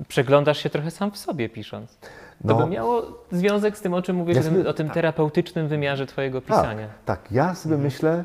przeglądasz 0.08 0.58
się 0.58 0.70
trochę 0.70 0.90
sam 0.90 1.10
w 1.10 1.18
sobie 1.18 1.48
pisząc. 1.48 1.98
To 1.98 2.08
no, 2.42 2.56
by 2.56 2.66
miało 2.66 3.02
związek 3.32 3.78
z 3.78 3.80
tym, 3.80 3.94
o 3.94 4.02
czym 4.02 4.16
mówisz, 4.16 4.36
ja 4.36 4.42
sobie, 4.42 4.68
o 4.68 4.72
tym 4.72 4.86
tak. 4.86 4.94
terapeutycznym 4.94 5.68
wymiarze 5.68 6.06
Twojego 6.06 6.40
tak, 6.40 6.46
pisania. 6.46 6.88
Tak, 7.04 7.22
tak. 7.22 7.32
ja 7.32 7.54
sobie 7.54 7.74
mhm. 7.74 7.92
myślę, 7.92 8.24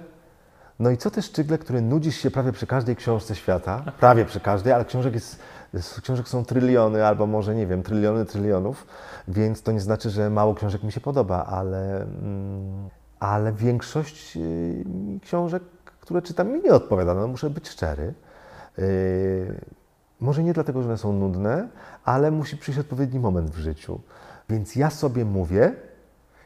no 0.80 0.90
i 0.90 0.98
co 0.98 1.12
też 1.12 1.26
Szczygle, 1.26 1.58
który 1.58 1.82
nudzisz 1.82 2.16
się 2.16 2.32
prawie 2.32 2.52
przy 2.52 2.68
każdej 2.68 2.96
książce 2.96 3.36
świata, 3.36 3.84
prawie 4.00 4.26
przy 4.26 4.40
każdej, 4.40 4.74
ale 4.74 4.86
książek, 4.86 5.14
jest, 5.14 5.42
książek 6.02 6.28
są 6.28 6.46
tryliony, 6.46 7.06
albo 7.06 7.28
może, 7.28 7.56
nie 7.56 7.68
wiem, 7.68 7.84
tryliony 7.84 8.26
trylionów, 8.26 8.88
więc 9.28 9.62
to 9.62 9.72
nie 9.72 9.80
znaczy, 9.80 10.10
że 10.10 10.30
mało 10.30 10.56
książek 10.56 10.84
mi 10.84 10.92
się 10.92 11.02
podoba, 11.02 11.46
ale, 11.46 12.02
mm, 12.02 12.90
ale 13.20 13.54
większość 13.54 14.38
y, 14.38 14.84
książek, 15.22 15.64
które 16.00 16.22
czytam, 16.22 16.52
mi 16.52 16.62
nie 16.62 16.72
odpowiada. 16.72 17.14
No, 17.14 17.28
muszę 17.28 17.50
być 17.50 17.70
szczery. 17.70 18.14
Y, 18.80 19.56
może 20.24 20.44
nie 20.44 20.54
dlatego, 20.54 20.82
że 20.82 20.88
one 20.88 20.98
są 20.98 21.14
nudne, 21.14 21.68
ale 22.06 22.32
musi 22.32 22.58
przyjść 22.58 22.80
odpowiedni 22.80 23.20
moment 23.20 23.50
w 23.50 23.58
życiu. 23.58 24.00
Więc 24.50 24.76
ja 24.76 24.90
sobie 24.90 25.26
mówię, 25.26 25.76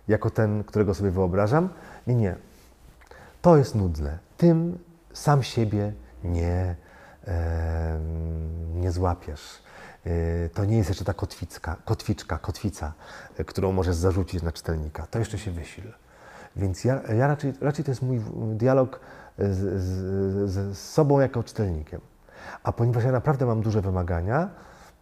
jako 0.08 0.30
ten, 0.30 0.64
którego 0.64 0.94
sobie 0.94 1.12
wyobrażam, 1.12 1.70
nie, 2.08 2.16
nie, 2.16 2.36
to 3.42 3.58
jest 3.58 3.76
nudne. 3.76 4.20
Tym 4.38 4.80
sam 5.14 5.44
siebie 5.44 5.94
nie, 6.24 6.76
e, 7.28 8.00
nie 8.76 8.92
złapiesz. 8.92 9.64
E, 10.06 10.50
to 10.50 10.66
nie 10.66 10.78
jest 10.78 10.90
jeszcze 10.90 11.06
ta 11.06 11.14
kotwicka, 11.14 11.76
kotwiczka, 11.86 12.38
kotwica, 12.38 12.94
e, 13.38 13.44
którą 13.44 13.72
możesz 13.72 13.96
zarzucić 13.96 14.44
na 14.44 14.52
czytelnika. 14.52 15.08
To 15.08 15.20
jeszcze 15.20 15.38
się 15.38 15.52
wysil. 15.52 15.94
Więc 16.56 16.84
ja, 16.84 17.02
ja 17.02 17.28
raczej, 17.28 17.54
raczej 17.62 17.86
to 17.86 17.92
jest 17.92 18.02
mój 18.02 18.22
dialog 18.56 19.00
z, 19.38 19.82
z, 19.84 20.50
z, 20.52 20.78
sobą 20.78 21.20
jako 21.20 21.44
czytelnikiem. 21.44 22.02
A 22.64 22.72
ponieważ 22.72 23.04
ja 23.04 23.12
naprawdę 23.12 23.46
mam 23.46 23.62
duże 23.62 23.82
wymagania 23.82 24.50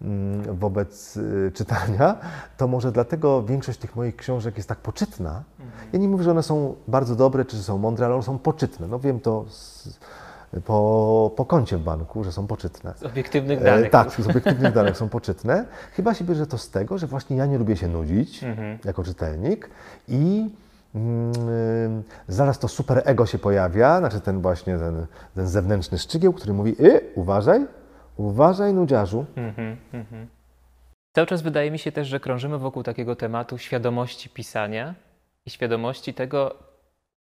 mm, 0.01 0.57
wobec 0.57 1.17
y, 1.17 1.51
czytania, 1.53 2.17
to 2.57 2.67
może 2.67 2.91
dlatego 2.91 3.43
większość 3.43 3.79
tych 3.79 3.95
moich 3.95 4.15
książek 4.15 4.57
jest 4.57 4.69
tak 4.69 4.77
poczytna. 4.77 5.43
Mhm. 5.59 5.89
Ja 5.93 5.99
nie 5.99 6.07
mówię, 6.07 6.23
że 6.23 6.31
one 6.31 6.43
są 6.43 6.75
bardzo 6.87 7.15
dobre, 7.15 7.45
czy 7.45 7.63
są 7.63 7.77
mądre, 7.77 8.05
ale 8.05 8.15
one 8.15 8.23
są 8.23 8.37
poczytne. 8.39 8.87
No 8.87 8.99
wiem 8.99 9.19
to 9.19 9.45
z, 9.49 9.99
po, 10.65 11.31
po 11.35 11.45
koncie 11.45 11.77
w 11.77 11.83
banku, 11.83 12.23
że 12.23 12.31
są 12.31 12.47
poczytne. 12.47 12.93
Z 12.97 13.03
obiektywnych 13.03 13.63
danych. 13.63 13.85
E, 13.85 13.89
tak, 13.89 14.11
z 14.11 14.27
obiektywnych 14.27 14.73
danych 14.73 14.97
są 14.97 15.09
poczytne. 15.09 15.65
Chyba 15.93 16.13
się 16.13 16.25
bierze 16.25 16.47
to 16.47 16.57
z 16.57 16.69
tego, 16.69 16.97
że 16.97 17.07
właśnie 17.07 17.37
ja 17.37 17.45
nie 17.45 17.57
lubię 17.57 17.77
się 17.77 17.87
nudzić 17.87 18.43
mhm. 18.43 18.79
jako 18.85 19.03
czytelnik 19.03 19.69
i 20.07 20.49
zaraz 22.27 22.59
to 22.59 22.67
super 22.67 23.01
ego 23.05 23.25
się 23.25 23.39
pojawia, 23.39 23.99
znaczy 23.99 24.21
ten 24.21 24.41
właśnie 24.41 24.77
ten, 24.77 25.07
ten 25.35 25.47
zewnętrzny 25.47 25.97
szczygieł, 25.97 26.33
który 26.33 26.53
mówi, 26.53 26.75
y, 26.79 27.01
uważaj, 27.15 27.65
uważaj 28.17 28.73
nudziarzu. 28.73 29.25
Mhm, 29.35 29.77
mhm. 29.93 30.27
Cały 31.15 31.27
czas 31.27 31.41
wydaje 31.41 31.71
mi 31.71 31.79
się 31.79 31.91
też, 31.91 32.07
że 32.07 32.19
krążymy 32.19 32.57
wokół 32.57 32.83
takiego 32.83 33.15
tematu 33.15 33.57
świadomości 33.57 34.29
pisania 34.29 34.95
i 35.45 35.49
świadomości 35.49 36.13
tego, 36.13 36.55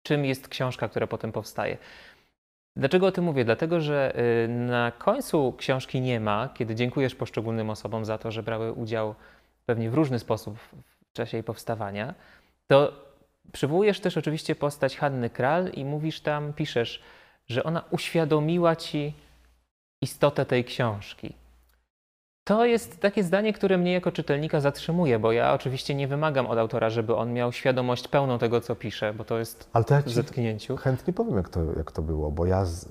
czym 0.02 0.24
jest 0.24 0.48
książka, 0.48 0.88
która 0.88 1.06
potem 1.06 1.32
powstaje. 1.32 1.78
Dlaczego 2.76 3.06
o 3.06 3.12
tym 3.12 3.24
mówię? 3.24 3.44
Dlatego, 3.44 3.80
że 3.80 4.12
y, 4.44 4.48
na 4.48 4.92
końcu 4.98 5.54
książki 5.58 6.00
nie 6.00 6.20
ma, 6.20 6.48
kiedy 6.54 6.74
dziękujesz 6.74 7.14
poszczególnym 7.14 7.70
osobom 7.70 8.04
za 8.04 8.18
to, 8.18 8.30
że 8.30 8.42
brały 8.42 8.72
udział 8.72 9.14
pewnie 9.66 9.90
w 9.90 9.94
różny 9.94 10.18
sposób 10.18 10.58
w 10.58 11.12
czasie 11.12 11.36
jej 11.36 11.44
powstawania, 11.44 12.14
to 12.66 13.09
przywołujesz 13.52 14.00
też 14.00 14.16
oczywiście 14.16 14.54
postać 14.54 14.96
Hanny 14.96 15.30
Kral 15.30 15.68
i 15.68 15.84
mówisz 15.84 16.20
tam, 16.20 16.52
piszesz, 16.52 17.02
że 17.48 17.64
ona 17.64 17.84
uświadomiła 17.90 18.76
ci 18.76 19.14
istotę 20.02 20.46
tej 20.46 20.64
książki. 20.64 21.34
To 22.44 22.64
jest 22.64 23.00
takie 23.00 23.24
zdanie, 23.24 23.52
które 23.52 23.78
mnie 23.78 23.92
jako 23.92 24.12
czytelnika 24.12 24.60
zatrzymuje, 24.60 25.18
bo 25.18 25.32
ja 25.32 25.52
oczywiście 25.54 25.94
nie 25.94 26.08
wymagam 26.08 26.46
od 26.46 26.58
autora, 26.58 26.90
żeby 26.90 27.16
on 27.16 27.32
miał 27.32 27.52
świadomość 27.52 28.08
pełną 28.08 28.38
tego, 28.38 28.60
co 28.60 28.76
pisze, 28.76 29.14
bo 29.14 29.24
to 29.24 29.38
jest 29.38 29.70
Ale 29.72 29.84
to 29.84 29.94
ja 29.94 30.02
w 30.02 30.08
zetknięciu. 30.08 30.76
Chętnie 30.76 31.12
powiem, 31.12 31.36
jak 31.36 31.48
to, 31.48 31.60
jak 31.76 31.92
to 31.92 32.02
było, 32.02 32.30
bo 32.30 32.46
ja, 32.46 32.64
z, 32.64 32.88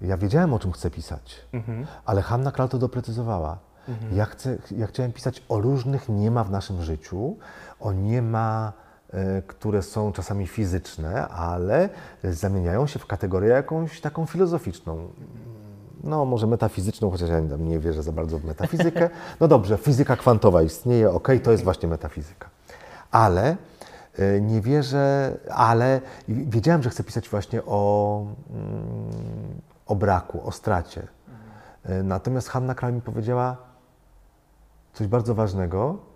ja 0.00 0.16
wiedziałem, 0.16 0.54
o 0.54 0.58
czym 0.58 0.72
chcę 0.72 0.90
pisać, 0.90 1.40
Mhm. 1.52 1.86
ale 2.04 2.22
Hanna 2.22 2.52
Kral 2.52 2.68
to 2.68 2.78
doprecyzowała. 2.78 3.58
Ja, 4.12 4.24
chcę, 4.24 4.58
ja 4.76 4.86
chciałem 4.86 5.12
pisać 5.12 5.42
o 5.48 5.60
różnych 5.60 6.08
nie 6.08 6.30
ma 6.30 6.44
w 6.44 6.50
naszym 6.50 6.82
życiu, 6.82 7.36
o 7.80 7.92
nie 7.92 8.22
ma, 8.22 8.72
które 9.46 9.82
są 9.82 10.12
czasami 10.12 10.46
fizyczne, 10.46 11.28
ale 11.28 11.88
zamieniają 12.24 12.86
się 12.86 12.98
w 12.98 13.06
kategorię 13.06 13.48
jakąś 13.48 14.00
taką 14.00 14.26
filozoficzną. 14.26 15.08
No, 16.04 16.24
może 16.24 16.46
metafizyczną, 16.46 17.10
chociaż 17.10 17.28
ja 17.30 17.40
nie 17.40 17.78
wierzę 17.78 18.02
za 18.02 18.12
bardzo 18.12 18.38
w 18.38 18.44
metafizykę. 18.44 19.10
No 19.40 19.48
dobrze, 19.48 19.76
fizyka 19.76 20.16
kwantowa 20.16 20.62
istnieje, 20.62 21.10
ok, 21.10 21.28
to 21.42 21.52
jest 21.52 21.64
właśnie 21.64 21.88
metafizyka. 21.88 22.50
Ale 23.10 23.56
e, 24.18 24.40
nie 24.40 24.60
wierzę, 24.60 25.36
ale 25.50 26.00
wiedziałem, 26.28 26.82
że 26.82 26.90
chcę 26.90 27.04
pisać 27.04 27.28
właśnie 27.28 27.62
o, 27.66 28.24
mm, 28.50 29.60
o 29.86 29.96
braku, 29.96 30.40
o 30.44 30.52
stracie. 30.52 31.06
E, 31.84 32.02
Natomiast 32.02 32.48
Hanna 32.48 32.74
Kral 32.74 32.94
mi 32.94 33.00
powiedziała 33.00 33.56
coś 34.92 35.06
bardzo 35.06 35.34
ważnego 35.34 36.08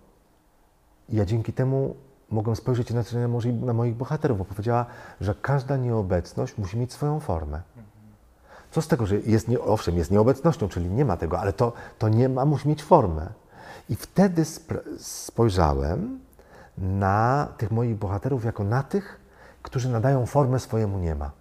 ja 1.09 1.25
dzięki 1.25 1.53
temu 1.53 1.95
mogłem 2.33 2.55
spojrzeć 2.55 2.93
na, 2.93 3.27
może- 3.27 3.53
na 3.53 3.73
moich 3.73 3.95
bohaterów, 3.95 4.37
bo 4.37 4.45
powiedziała, 4.45 4.85
że 5.21 5.35
każda 5.41 5.77
nieobecność 5.77 6.57
musi 6.57 6.77
mieć 6.77 6.93
swoją 6.93 7.19
formę. 7.19 7.61
Co 8.71 8.81
z 8.81 8.87
tego, 8.87 9.05
że 9.05 9.15
jest 9.15 9.47
nie, 9.47 9.59
owszem, 9.59 9.97
jest 9.97 10.11
nieobecnością, 10.11 10.69
czyli 10.69 10.89
nie 10.89 11.05
ma 11.05 11.17
tego, 11.17 11.39
ale 11.39 11.53
to, 11.53 11.73
to 11.99 12.09
nie 12.09 12.29
ma, 12.29 12.45
musi 12.45 12.67
mieć 12.67 12.83
formę. 12.83 13.29
I 13.89 13.95
wtedy 13.95 14.45
spojrzałem 14.97 16.19
na 16.77 17.47
tych 17.57 17.71
moich 17.71 17.95
bohaterów 17.95 18.45
jako 18.45 18.63
na 18.63 18.83
tych, 18.83 19.19
którzy 19.61 19.89
nadają 19.89 20.25
formę 20.25 20.59
swojemu 20.59 20.99
nie 20.99 21.15
ma. 21.15 21.31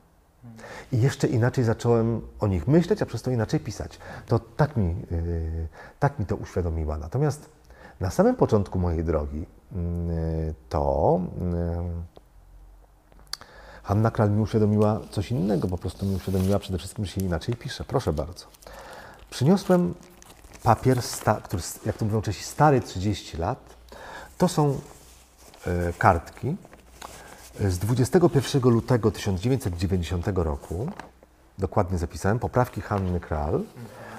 I 0.93 1.01
jeszcze 1.01 1.27
inaczej 1.27 1.65
zacząłem 1.65 2.21
o 2.41 2.47
nich 2.47 2.69
myśleć, 2.69 3.03
a 3.03 3.07
przez 3.07 3.23
to 3.23 3.31
inaczej 3.31 3.61
pisać. 3.61 3.99
To 4.27 4.39
tak 4.39 4.77
mi, 4.77 4.97
yy, 5.11 5.69
tak 5.99 6.19
mi 6.19 6.27
to 6.27 6.37
uświadomiła. 6.37 6.99
Natomiast 6.99 7.49
na 8.01 8.11
samym 8.11 8.37
początku 8.37 8.79
mojej 8.79 9.05
drogi 9.05 9.47
to 10.69 11.21
yy, 11.41 12.13
Hanna 13.83 14.11
Kral 14.11 14.31
mi 14.31 14.43
uświadomiła 14.43 15.01
coś 15.11 15.31
innego, 15.31 15.69
po 15.69 15.79
prostu 15.79 16.07
mi 16.07 16.15
uświadomiła 16.15 16.59
przede 16.59 16.79
wszystkim, 16.79 17.05
że 17.05 17.13
się 17.13 17.21
inaczej 17.21 17.55
pisze. 17.55 17.85
Proszę 17.85 18.13
bardzo. 18.13 18.47
Przyniosłem 19.31 19.95
papier, 20.63 21.03
sta, 21.03 21.35
który, 21.35 21.63
jak 21.87 21.97
to 21.97 22.05
mówią 22.05 22.23
Czesi, 22.23 22.45
stary 22.45 22.81
30 22.81 23.37
lat. 23.37 23.59
To 24.39 24.49
są 24.49 24.81
e, 25.67 25.93
kartki 25.93 26.57
z 27.61 27.79
21 27.79 28.63
lutego 28.63 29.11
1990 29.11 30.27
roku. 30.35 30.87
Dokładnie 31.59 31.99
zapisałem, 31.99 32.39
poprawki 32.39 32.81
Hanny 32.81 33.21
Kral. 33.21 33.63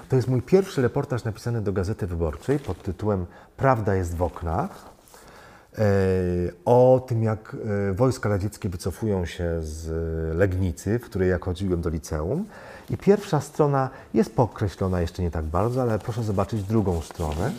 To 0.08 0.16
jest 0.16 0.28
mój 0.28 0.42
pierwszy 0.42 0.82
reportaż 0.82 1.24
napisany 1.24 1.60
do 1.60 1.72
Gazety 1.72 2.06
Wyborczej 2.06 2.58
pod 2.58 2.82
tytułem 2.82 3.26
Prawda 3.56 3.94
jest 3.94 4.16
w 4.16 4.22
oknach. 4.22 4.93
E, 5.78 5.82
o 6.64 7.04
tym, 7.06 7.22
jak 7.22 7.56
e, 7.90 7.92
wojska 7.92 8.28
radzieckie 8.28 8.68
wycofują 8.68 9.26
się 9.26 9.62
z 9.62 9.88
Legnicy, 10.36 10.98
w 10.98 11.04
której 11.04 11.30
ja 11.30 11.38
chodziłem 11.38 11.80
do 11.80 11.90
liceum. 11.90 12.46
I 12.90 12.96
pierwsza 12.96 13.40
strona 13.40 13.90
jest 14.14 14.36
pokreślona 14.36 15.00
jeszcze 15.00 15.22
nie 15.22 15.30
tak 15.30 15.44
bardzo, 15.44 15.82
ale 15.82 15.98
proszę 15.98 16.22
zobaczyć 16.22 16.62
drugą 16.62 17.00
stronę. 17.00 17.52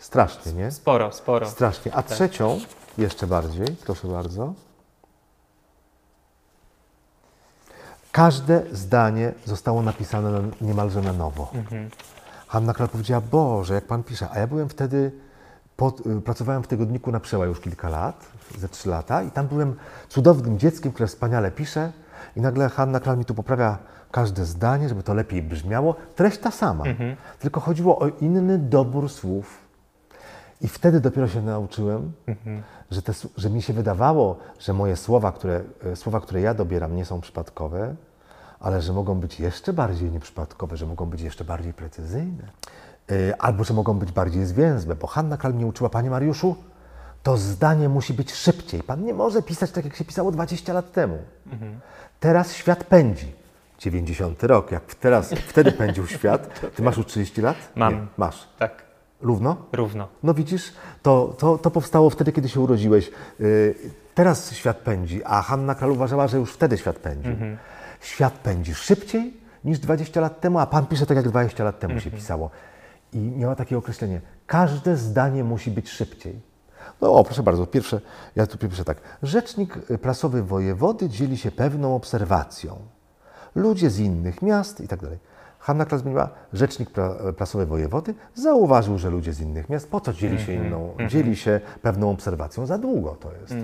Strasznie, 0.00 0.52
nie? 0.52 0.70
Sporo, 0.70 1.12
sporo. 1.12 1.50
Strasznie. 1.50 1.94
A 1.94 2.02
trzecią, 2.02 2.60
jeszcze 2.98 3.26
bardziej, 3.26 3.66
proszę 3.84 4.08
bardzo. 4.08 4.54
Każde 8.12 8.62
zdanie 8.72 9.32
zostało 9.44 9.82
napisane 9.82 10.30
na, 10.30 10.40
niemalże 10.60 11.00
na 11.00 11.12
nowo. 11.12 11.52
Hanna 12.46 12.74
Kral 12.74 12.88
powiedziała, 12.88 13.20
Boże, 13.20 13.74
jak 13.74 13.84
Pan 13.84 14.02
pisze. 14.02 14.28
A 14.30 14.38
ja 14.38 14.46
byłem 14.46 14.68
wtedy, 14.68 15.12
pod, 15.78 16.06
y, 16.06 16.20
pracowałem 16.20 16.62
w 16.62 16.66
tygodniku 16.66 17.12
na 17.12 17.20
Przeła 17.20 17.46
już 17.46 17.60
kilka 17.60 17.88
lat, 17.88 18.26
ze 18.58 18.68
trzy 18.68 18.88
lata 18.88 19.22
i 19.22 19.30
tam 19.30 19.46
byłem 19.46 19.76
cudownym 20.08 20.58
dzieckiem, 20.58 20.92
które 20.92 21.06
wspaniale 21.06 21.50
pisze 21.50 21.92
i 22.36 22.40
nagle 22.40 22.68
Hanna 22.68 23.00
Kral 23.00 23.18
mi 23.18 23.24
tu 23.24 23.34
poprawia 23.34 23.78
każde 24.10 24.44
zdanie, 24.44 24.88
żeby 24.88 25.02
to 25.02 25.14
lepiej 25.14 25.42
brzmiało. 25.42 25.94
Treść 26.16 26.38
ta 26.38 26.50
sama, 26.50 26.84
tylko 27.38 27.60
chodziło 27.60 27.98
o 27.98 28.08
inny 28.08 28.58
dobór 28.58 29.08
słów. 29.08 29.58
I 30.60 30.68
wtedy 30.68 31.00
dopiero 31.00 31.28
się 31.28 31.42
nauczyłem, 31.42 32.12
że, 32.90 33.02
te, 33.02 33.12
że 33.36 33.50
mi 33.50 33.62
się 33.62 33.72
wydawało, 33.72 34.38
że 34.58 34.72
moje 34.72 34.96
słowa 34.96 35.32
które, 35.32 35.62
e, 35.84 35.96
słowa, 35.96 36.20
które 36.20 36.40
ja 36.40 36.54
dobieram, 36.54 36.96
nie 36.96 37.04
są 37.04 37.20
przypadkowe, 37.20 37.94
ale 38.60 38.82
że 38.82 38.92
mogą 38.92 39.14
być 39.14 39.40
jeszcze 39.40 39.72
bardziej 39.72 40.10
nieprzypadkowe, 40.10 40.76
że 40.76 40.86
mogą 40.86 41.06
być 41.06 41.20
jeszcze 41.20 41.44
bardziej 41.44 41.72
precyzyjne. 41.72 42.48
E, 43.10 43.42
Albo 43.42 43.64
że 43.64 43.74
mogą 43.74 43.94
być 43.98 44.12
bardziej 44.12 44.46
zwięzłe, 44.46 44.94
bo 44.96 45.06
Hanna 45.06 45.36
Kral 45.36 45.54
mnie 45.54 45.66
uczyła, 45.66 45.90
Panie 45.90 46.10
Mariuszu, 46.10 46.56
to 47.22 47.36
zdanie 47.36 47.88
musi 47.88 48.14
być 48.14 48.32
szybciej. 48.34 48.82
Pan 48.82 49.04
nie 49.04 49.14
może 49.14 49.42
pisać 49.42 49.70
tak, 49.70 49.84
jak 49.84 49.96
się 49.96 50.04
pisało 50.04 50.30
20 50.32 50.72
lat 50.72 50.92
temu. 50.92 51.18
Teraz 52.20 52.52
świat 52.52 52.84
pędzi. 52.84 53.32
90 53.78 54.42
rok, 54.42 54.72
jak 54.72 54.94
teraz, 54.94 55.30
wtedy 55.48 55.72
pędził 55.72 56.06
świat. 56.16 56.60
Ty 56.76 56.82
masz 56.82 56.96
już 56.96 57.06
30 57.06 57.40
lat? 57.42 57.56
Mam. 57.76 57.94
Nie, 57.94 58.06
masz. 58.16 58.48
Tak, 58.58 58.82
Równo? 59.22 59.56
równo. 59.72 60.08
No 60.22 60.34
widzisz, 60.34 60.72
to, 61.02 61.34
to, 61.38 61.58
to 61.58 61.70
powstało 61.70 62.10
wtedy, 62.10 62.32
kiedy 62.32 62.48
się 62.48 62.60
urodziłeś. 62.60 63.10
Yy, 63.40 63.74
Teraz 64.14 64.52
świat 64.52 64.76
pędzi, 64.76 65.24
a 65.24 65.42
Hanna 65.42 65.74
Kral 65.74 65.90
uważała, 65.90 66.28
że 66.28 66.38
już 66.38 66.52
wtedy 66.52 66.78
świat 66.78 66.96
pędził. 66.96 67.32
Świat 68.00 68.32
pędzi 68.32 68.74
szybciej 68.74 69.36
niż 69.64 69.78
20 69.78 70.20
lat 70.20 70.40
temu, 70.40 70.58
a 70.58 70.66
Pan 70.66 70.86
pisze 70.86 71.06
tak, 71.06 71.16
jak 71.16 71.28
20 71.28 71.64
lat 71.64 71.78
temu 71.78 72.00
się 72.00 72.10
pisało. 72.10 72.50
I 73.12 73.18
miała 73.18 73.56
takie 73.56 73.78
określenie, 73.78 74.20
każde 74.46 74.96
zdanie 74.96 75.44
musi 75.44 75.70
być 75.70 75.90
szybciej. 75.90 76.40
No 77.00 77.12
o, 77.12 77.24
proszę 77.24 77.42
bardzo, 77.42 77.66
pierwsze, 77.66 78.00
ja 78.36 78.46
tu 78.46 78.58
piszę 78.58 78.84
tak. 78.84 78.98
Rzecznik 79.22 79.78
prasowy 80.02 80.42
wojewody 80.42 81.08
dzieli 81.08 81.36
się 81.36 81.50
pewną 81.50 81.96
obserwacją. 81.96 82.78
Ludzie 83.54 83.90
z 83.90 83.98
innych 83.98 84.42
miast 84.42 84.80
i 84.80 84.88
tak 84.88 85.00
dalej. 85.00 85.18
Hanna 85.58 85.84
Kral 85.84 86.00
zmieniła, 86.00 86.28
rzecznik 86.52 86.90
pra, 86.90 87.14
prasowy 87.36 87.66
wojewody 87.66 88.14
zauważył, 88.34 88.98
że 88.98 89.10
ludzie 89.10 89.32
z 89.32 89.40
innych 89.40 89.68
miast, 89.68 89.90
po 89.90 90.00
co 90.00 90.12
dzieli 90.12 90.40
się 90.40 90.52
inną, 90.52 90.94
dzieli 91.08 91.36
się 91.36 91.60
pewną 91.82 92.10
obserwacją, 92.10 92.66
za 92.66 92.78
długo 92.78 93.16
to 93.20 93.32
jest. 93.40 93.54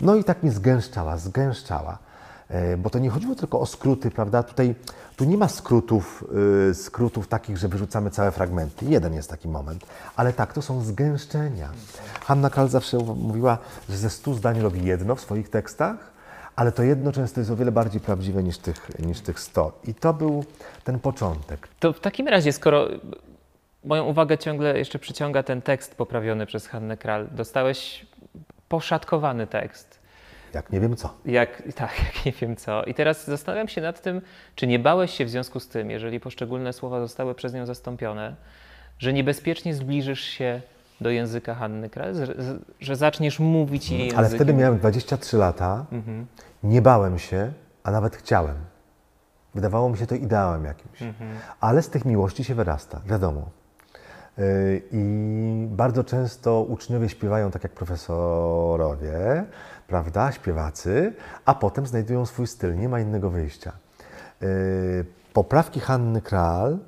No 0.00 0.14
i 0.14 0.24
tak 0.24 0.42
mi 0.42 0.50
zgęszczała, 0.50 1.16
zgęszczała. 1.16 1.98
E, 2.50 2.76
Bo 2.76 2.90
to 2.90 2.98
nie 2.98 3.10
chodziło 3.10 3.34
tylko 3.34 3.60
o 3.60 3.66
skróty, 3.66 4.10
prawda? 4.10 4.42
Tutaj, 4.42 4.74
tu 5.16 5.24
nie 5.24 5.36
ma 5.38 5.48
skrótów, 5.48 6.24
y, 6.70 6.74
skrótów 6.74 7.28
takich, 7.28 7.56
że 7.58 7.68
wyrzucamy 7.68 8.10
całe 8.10 8.30
fragmenty. 8.30 8.84
Jeden 8.86 9.14
jest 9.14 9.30
taki 9.30 9.48
moment. 9.48 9.86
Ale 10.16 10.32
tak, 10.32 10.52
to 10.52 10.62
są 10.62 10.80
zgęszczenia. 10.84 11.68
Hanna 12.24 12.50
Kral 12.50 12.68
zawsze 12.68 12.98
mówiła, 12.98 13.58
że 13.88 13.96
ze 13.96 14.10
stu 14.10 14.34
zdań 14.34 14.60
robi 14.60 14.84
jedno 14.84 15.14
w 15.14 15.20
swoich 15.20 15.48
tekstach, 15.48 15.96
ale 16.56 16.72
to 16.72 16.82
jedno 16.82 17.12
często 17.12 17.40
jest 17.40 17.50
o 17.50 17.56
wiele 17.56 17.72
bardziej 17.72 18.00
prawdziwe 18.00 18.42
niż 18.42 18.58
tych, 18.58 18.98
niż 18.98 19.20
tych 19.20 19.40
100. 19.40 19.80
I 19.84 19.94
to 19.94 20.14
był 20.14 20.44
ten 20.84 20.98
początek. 21.00 21.68
To 21.80 21.92
w 21.92 22.00
takim 22.00 22.28
razie, 22.28 22.52
skoro 22.52 22.88
moją 23.84 24.04
uwagę 24.04 24.38
ciągle 24.38 24.78
jeszcze 24.78 24.98
przyciąga 24.98 25.42
ten 25.42 25.62
tekst 25.62 25.94
poprawiony 25.94 26.46
przez 26.46 26.66
Hannę 26.66 26.96
Kral, 26.96 27.28
dostałeś 27.32 28.06
poszatkowany 28.68 29.46
tekst. 29.46 29.99
Jak 30.54 30.72
nie 30.72 30.80
wiem 30.80 30.96
co. 30.96 31.14
Jak, 31.24 31.62
tak, 31.74 31.90
jak 32.04 32.24
nie 32.26 32.32
wiem 32.32 32.56
co. 32.56 32.84
I 32.84 32.94
teraz 32.94 33.26
zastanawiam 33.26 33.68
się 33.68 33.80
nad 33.80 34.02
tym, 34.02 34.20
czy 34.54 34.66
nie 34.66 34.78
bałeś 34.78 35.10
się 35.10 35.24
w 35.24 35.30
związku 35.30 35.60
z 35.60 35.68
tym, 35.68 35.90
jeżeli 35.90 36.20
poszczególne 36.20 36.72
słowa 36.72 37.00
zostały 37.00 37.34
przez 37.34 37.54
nią 37.54 37.66
zastąpione, 37.66 38.34
że 38.98 39.12
niebezpiecznie 39.12 39.74
zbliżysz 39.74 40.20
się 40.20 40.60
do 41.00 41.10
języka 41.10 41.54
Hanny 41.54 41.90
Kral, 41.90 42.14
że, 42.14 42.34
że 42.80 42.96
zaczniesz 42.96 43.38
mówić 43.38 43.90
jej 43.90 43.98
językiem. 44.00 44.18
Ale 44.18 44.28
wtedy 44.28 44.54
miałem 44.54 44.78
23 44.78 45.36
lata, 45.36 45.86
Mhm. 45.92 46.26
nie 46.62 46.82
bałem 46.82 47.18
się, 47.18 47.52
a 47.82 47.90
nawet 47.90 48.16
chciałem. 48.16 48.56
Wydawało 49.54 49.88
mi 49.90 49.98
się 49.98 50.06
to 50.06 50.14
ideałem 50.14 50.64
jakimś. 50.64 51.02
Mhm. 51.02 51.30
Ale 51.60 51.82
z 51.82 51.88
tych 51.90 52.04
miłości 52.04 52.44
się 52.44 52.54
wyrasta, 52.54 53.00
wiadomo. 53.06 53.50
Y, 54.38 54.82
I 54.92 55.66
bardzo 55.70 56.04
często 56.04 56.62
uczniowie 56.62 57.08
śpiewają 57.08 57.50
tak 57.50 57.62
jak 57.62 57.72
profesorowie, 57.72 59.44
prawda, 59.94 60.32
śpiewacy, 60.32 61.12
a 61.44 61.54
potem 61.54 61.86
znajdują 61.86 62.26
swój 62.26 62.46
styl, 62.46 62.76
nie 62.78 62.88
ma 62.88 63.00
innego 63.00 63.30
wyjścia. 63.30 63.72
Y, 64.42 65.04
poprawki 65.32 65.80
Hanny 65.80 66.20
Kral 66.22 66.78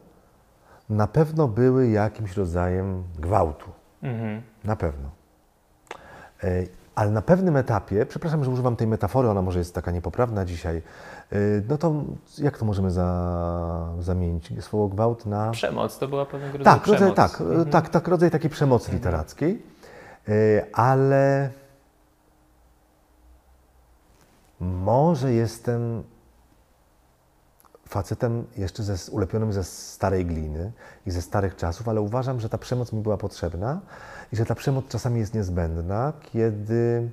na 0.90 1.06
pewno 1.06 1.48
były 1.48 1.88
jakimś 1.88 2.36
rodzajem 2.36 3.02
gwałtu. 3.18 3.70
Mhm. 4.02 4.42
Na 4.64 4.76
pewno. 4.76 5.08
Y, 6.44 6.68
Ale 6.94 7.10
na 7.10 7.22
pewnym 7.22 7.56
etapie, 7.56 8.06
przepraszam, 8.06 8.44
że 8.44 8.50
używam 8.50 8.76
tej 8.76 8.86
metafory, 8.86 9.28
ona 9.30 9.42
może 9.42 9.58
jest 9.58 9.74
taka 9.74 9.90
niepoprawna 9.90 10.44
dzisiaj, 10.44 10.82
y, 11.32 11.62
no 11.68 11.78
to 11.78 12.04
jak 12.38 12.58
to 12.58 12.64
możemy 12.64 12.90
za, 12.90 13.88
zamienić? 14.00 14.52
Słowo 14.64 14.88
gwałt 14.88 15.26
na... 15.26 15.50
Przemoc 15.50 15.98
to 15.98 16.08
była 16.08 16.26
pewnego 16.26 16.58
rodzaju 16.58 16.76
Tak, 16.78 16.86
rodzaj, 16.86 17.12
przemoc. 17.12 17.16
tak, 17.32 17.40
Mhm. 17.40 17.70
tak, 17.70 17.88
tak, 17.88 18.08
rodzaj 18.08 18.30
takiej 18.30 18.50
przemocy 18.50 18.92
literackiej, 18.92 19.62
Y, 20.28 20.64
ale 20.72 21.50
może 24.62 25.32
jestem 25.32 26.02
facetem 27.88 28.44
jeszcze 28.56 28.82
ze, 28.82 29.12
ulepionym 29.12 29.52
ze 29.52 29.64
starej 29.64 30.26
gliny 30.26 30.72
i 31.06 31.10
ze 31.10 31.22
starych 31.22 31.56
czasów, 31.56 31.88
ale 31.88 32.00
uważam, 32.00 32.40
że 32.40 32.48
ta 32.48 32.58
przemoc 32.58 32.92
mi 32.92 33.02
była 33.02 33.16
potrzebna 33.16 33.80
i 34.32 34.36
że 34.36 34.44
ta 34.46 34.54
przemoc 34.54 34.88
czasami 34.88 35.20
jest 35.20 35.34
niezbędna, 35.34 36.12
kiedy 36.32 37.10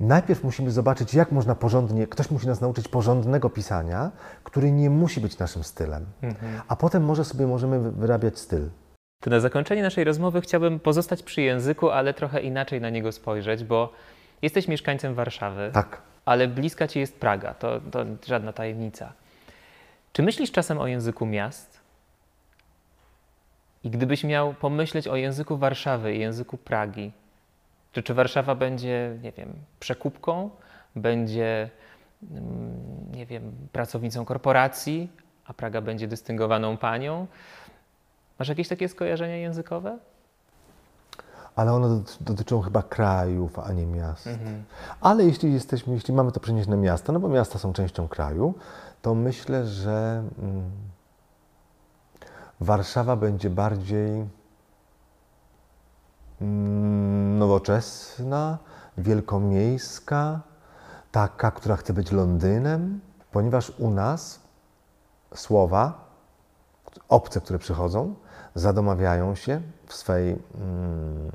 najpierw 0.00 0.44
musimy 0.44 0.70
zobaczyć, 0.70 1.14
jak 1.14 1.32
można 1.32 1.54
porządnie, 1.54 2.06
ktoś 2.06 2.30
musi 2.30 2.46
nas 2.46 2.60
nauczyć 2.60 2.88
porządnego 2.88 3.50
pisania, 3.50 4.10
który 4.44 4.70
nie 4.72 4.90
musi 4.90 5.20
być 5.20 5.38
naszym 5.38 5.64
stylem, 5.64 6.06
Mhm. 6.22 6.60
a 6.68 6.76
potem 6.76 7.04
może 7.04 7.24
sobie 7.24 7.46
możemy 7.46 7.80
wy- 7.80 7.92
wyrabiać 7.92 8.38
styl. 8.38 8.68
To 9.22 9.30
na 9.30 9.40
zakończenie 9.40 9.82
naszej 9.82 10.04
rozmowy 10.04 10.40
chciałbym 10.40 10.80
pozostać 10.80 11.22
przy 11.22 11.42
języku, 11.42 11.90
ale 11.90 12.14
trochę 12.14 12.40
inaczej 12.42 12.80
na 12.80 12.90
niego 12.90 13.12
spojrzeć, 13.12 13.64
bo 13.64 13.92
jesteś 14.44 14.68
mieszkańcem 14.68 15.14
Warszawy, 15.14 15.70
Tak. 15.74 16.02
ale 16.24 16.48
bliska 16.48 16.88
ci 16.88 16.98
jest 17.00 17.20
Praga, 17.20 17.54
to, 17.54 17.80
to 17.90 18.04
żadna 18.26 18.52
tajemnica. 18.52 19.12
Czy 20.12 20.22
myślisz 20.22 20.52
czasem 20.52 20.78
o 20.78 20.86
języku 20.86 21.26
miast? 21.26 21.80
I 23.84 23.90
gdybyś 23.90 24.24
miał 24.24 24.54
pomyśleć 24.54 25.08
o 25.08 25.16
języku 25.16 25.56
Warszawy 25.56 26.14
i 26.14 26.18
języku 26.20 26.58
Pragi, 26.58 27.12
to 27.92 28.02
czy 28.02 28.14
Warszawa 28.14 28.54
będzie, 28.54 29.18
nie 29.22 29.32
wiem, 29.32 29.52
przekupką, 29.80 30.50
będzie, 30.96 31.70
mm, 32.30 33.12
nie 33.12 33.26
wiem, 33.26 33.52
pracownicą 33.72 34.24
korporacji, 34.24 35.08
a 35.46 35.54
Praga 35.54 35.80
będzie 35.80 36.08
dystyngowaną 36.08 36.76
panią? 36.76 37.26
Masz 38.38 38.48
jakieś 38.48 38.68
takie 38.68 38.88
skojarzenia 38.88 39.36
językowe? 39.36 39.98
Ale 41.56 41.72
one 41.72 41.88
dot- 41.88 42.16
dotyczą 42.20 42.60
chyba 42.60 42.82
krajów, 42.82 43.58
a 43.58 43.72
nie 43.72 43.86
miast. 43.86 44.26
Ale 45.00 45.24
jeśli 45.24 45.52
jesteśmy, 45.52 45.94
jeśli 45.94 46.14
mamy 46.14 46.32
to 46.32 46.40
przenieść 46.40 46.68
na 46.68 46.76
miasta, 46.76 47.12
no 47.12 47.20
bo 47.20 47.28
miasta 47.28 47.58
są 47.58 47.72
częścią 47.72 48.08
kraju, 48.08 48.54
to 49.02 49.14
myślę, 49.14 49.66
że 49.66 50.22
mm, 50.38 50.70
Warszawa 52.60 53.16
będzie 53.16 53.50
bardziej 53.50 54.24
mm, 56.40 57.38
nowoczesna, 57.38 58.58
wielkomiejska, 58.98 60.40
taka, 61.12 61.50
która 61.50 61.76
chce 61.76 61.92
być 61.92 62.12
Londynem, 62.12 63.00
ponieważ 63.32 63.72
u 63.78 63.90
nas 63.90 64.40
słowa 65.34 66.04
obce, 67.08 67.40
które 67.40 67.58
przychodzą, 67.58 68.14
zadomawiają 68.54 69.34
się 69.34 69.60
w 69.86 69.94
swej 69.94 70.28
mm, 70.30 71.30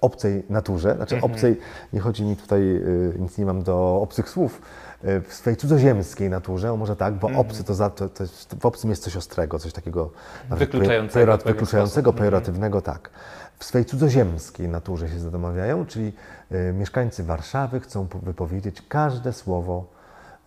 obcej 0.00 0.42
naturze, 0.50 0.94
znaczy 0.96 1.20
obcej, 1.22 1.58
nie 1.92 2.00
chodzi 2.00 2.24
mi 2.24 2.36
tutaj, 2.36 2.60
y, 2.62 3.14
nic 3.18 3.38
nie 3.38 3.46
mam 3.46 3.62
do 3.62 4.00
obcych 4.02 4.28
słów, 4.28 4.62
y, 5.04 5.20
w 5.20 5.34
swej 5.34 5.56
cudzoziemskiej 5.56 6.30
naturze, 6.30 6.72
o 6.72 6.76
może 6.76 6.96
tak, 6.96 7.14
bo 7.14 7.28
obcy 7.36 7.64
to, 7.64 7.74
za, 7.74 7.90
to, 7.90 8.08
to 8.08 8.24
w 8.60 8.66
obcym 8.66 8.90
jest 8.90 9.02
coś 9.02 9.16
ostrego, 9.16 9.58
coś 9.58 9.72
takiego 9.72 10.10
Wykluczającego 10.50 11.32
pejora- 11.32 11.38
w 11.38 11.42
pewien 11.42 11.54
wykluczającego, 11.54 12.10
sposób. 12.10 12.18
pejoratywnego, 12.18 12.82
tak. 12.82 13.10
W 13.58 13.64
swej 13.64 13.84
cudzoziemskiej 13.84 14.68
naturze 14.68 15.08
się 15.08 15.18
zadomawiają, 15.20 15.86
czyli 15.86 16.12
y, 16.52 16.72
mieszkańcy 16.72 17.24
Warszawy 17.24 17.80
chcą 17.80 18.06
po- 18.08 18.18
wypowiedzieć 18.18 18.82
każde 18.88 19.32
słowo 19.32 19.84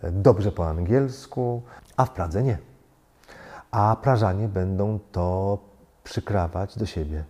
y, 0.04 0.12
dobrze 0.12 0.52
po 0.52 0.69
angielsku, 0.69 1.62
a 1.97 2.06
w 2.06 2.10
Pradze 2.12 2.43
nie. 2.43 2.58
A 3.71 3.97
Prażanie 4.02 4.47
będą 4.47 4.99
to 5.12 5.58
przykrawać 6.04 6.78
do 6.78 6.86
siebie, 6.86 7.24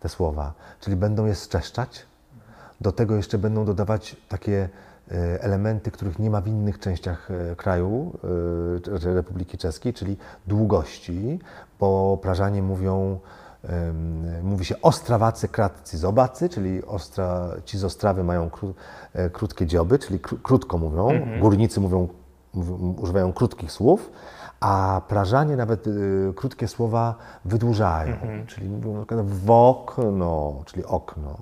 te 0.00 0.08
słowa, 0.08 0.54
czyli 0.80 0.96
będą 0.96 1.26
je 1.26 1.34
szczeszczać. 1.34 2.06
Do 2.80 2.92
tego 2.92 3.16
jeszcze 3.16 3.38
będą 3.38 3.64
dodawać 3.64 4.16
takie 4.28 4.68
e, 5.10 5.42
elementy, 5.42 5.90
których 5.90 6.18
nie 6.18 6.30
ma 6.30 6.40
w 6.40 6.46
innych 6.46 6.78
częściach 6.78 7.30
e, 7.30 7.56
kraju, 7.56 8.18
e, 9.04 9.14
Republiki 9.14 9.58
Czeskiej, 9.58 9.94
czyli 9.94 10.16
długości, 10.46 11.38
bo 11.80 12.18
Prażanie 12.22 12.62
mówią, 12.62 13.18
mówi 14.42 14.64
się 14.64 14.80
ostrawacy, 14.82 15.48
kratcy, 15.48 15.98
zobacy, 15.98 16.48
czyli 16.48 16.84
ostra, 16.84 17.50
ci 17.64 17.78
z 17.78 17.84
Ostrawy 17.84 18.24
mają 18.24 18.50
kró, 18.50 18.74
krótkie 19.32 19.66
dzioby, 19.66 19.98
czyli 19.98 20.20
kró, 20.20 20.36
krótko 20.42 20.78
mówią, 20.78 21.08
górnicy 21.40 21.80
mówią, 21.80 22.00
mówią, 22.00 22.14
używają 22.96 23.32
krótkich 23.32 23.72
słów, 23.72 24.10
a 24.60 25.00
Prażanie 25.08 25.56
nawet 25.56 25.86
y, 25.86 26.32
krótkie 26.36 26.68
słowa 26.68 27.14
wydłużają, 27.44 28.16
czyli 28.46 28.68
mówią 28.68 28.92
na 28.92 29.06
przykład 29.06 29.26
w 29.26 29.50
okno, 29.50 30.62
czyli 30.66 30.84
okno. 30.84 31.38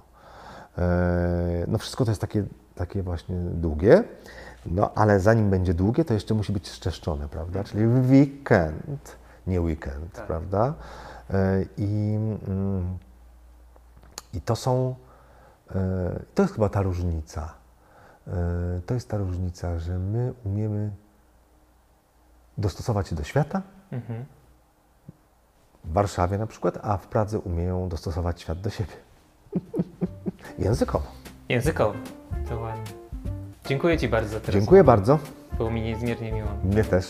E, 0.78 1.64
No 1.68 1.78
wszystko 1.78 2.04
to 2.04 2.10
jest 2.10 2.20
takie, 2.20 2.44
takie 2.74 3.02
właśnie 3.02 3.36
długie, 3.36 4.04
no 4.66 4.90
ale 4.94 5.20
zanim 5.20 5.50
będzie 5.50 5.74
długie, 5.74 6.04
to 6.04 6.14
jeszcze 6.14 6.34
musi 6.34 6.52
być 6.52 6.68
szczeszczone, 6.70 7.28
prawda? 7.28 7.64
Czyli 7.64 7.86
weekend, 7.86 9.16
nie 9.46 9.60
weekend, 9.60 10.20
prawda? 10.26 10.74
E, 11.30 11.62
I, 11.76 12.18
mm, 12.48 12.98
I 14.34 14.40
to 14.40 14.56
są, 14.56 14.94
e, 15.74 16.20
to 16.34 16.42
jest 16.42 16.54
chyba 16.54 16.68
ta 16.68 16.82
różnica. 16.82 17.54
E, 18.26 18.30
To 18.86 18.94
jest 18.94 19.08
ta 19.10 19.16
różnica, 19.16 19.78
że 19.78 19.98
my 19.98 20.32
umiemy 20.44 20.90
dostosować 22.58 23.08
się 23.08 23.16
do 23.16 23.24
świata, 23.24 23.62
Mhm. 23.92 24.24
w 25.84 25.92
Warszawie 25.92 26.38
na 26.38 26.46
przykład, 26.46 26.78
a 26.82 26.96
w 26.96 27.06
Pradze 27.06 27.38
umieją 27.38 27.88
dostosować 27.88 28.40
świat 28.40 28.60
do 28.60 28.70
siebie. 28.70 28.92
Językowo. 30.58 31.06
Językowo. 31.48 31.94
To 32.48 32.60
ładnie. 32.60 32.92
Dziękuję 33.64 33.98
Ci 33.98 34.08
bardzo 34.08 34.38
za. 34.40 34.52
Dziękuję 34.52 34.84
bardzo. 34.84 35.18
Było 35.56 35.70
mi 35.70 35.82
niezmiernie 35.82 36.32
miło. 36.32 36.48
Mnie 36.64 36.84
też. 36.84 37.08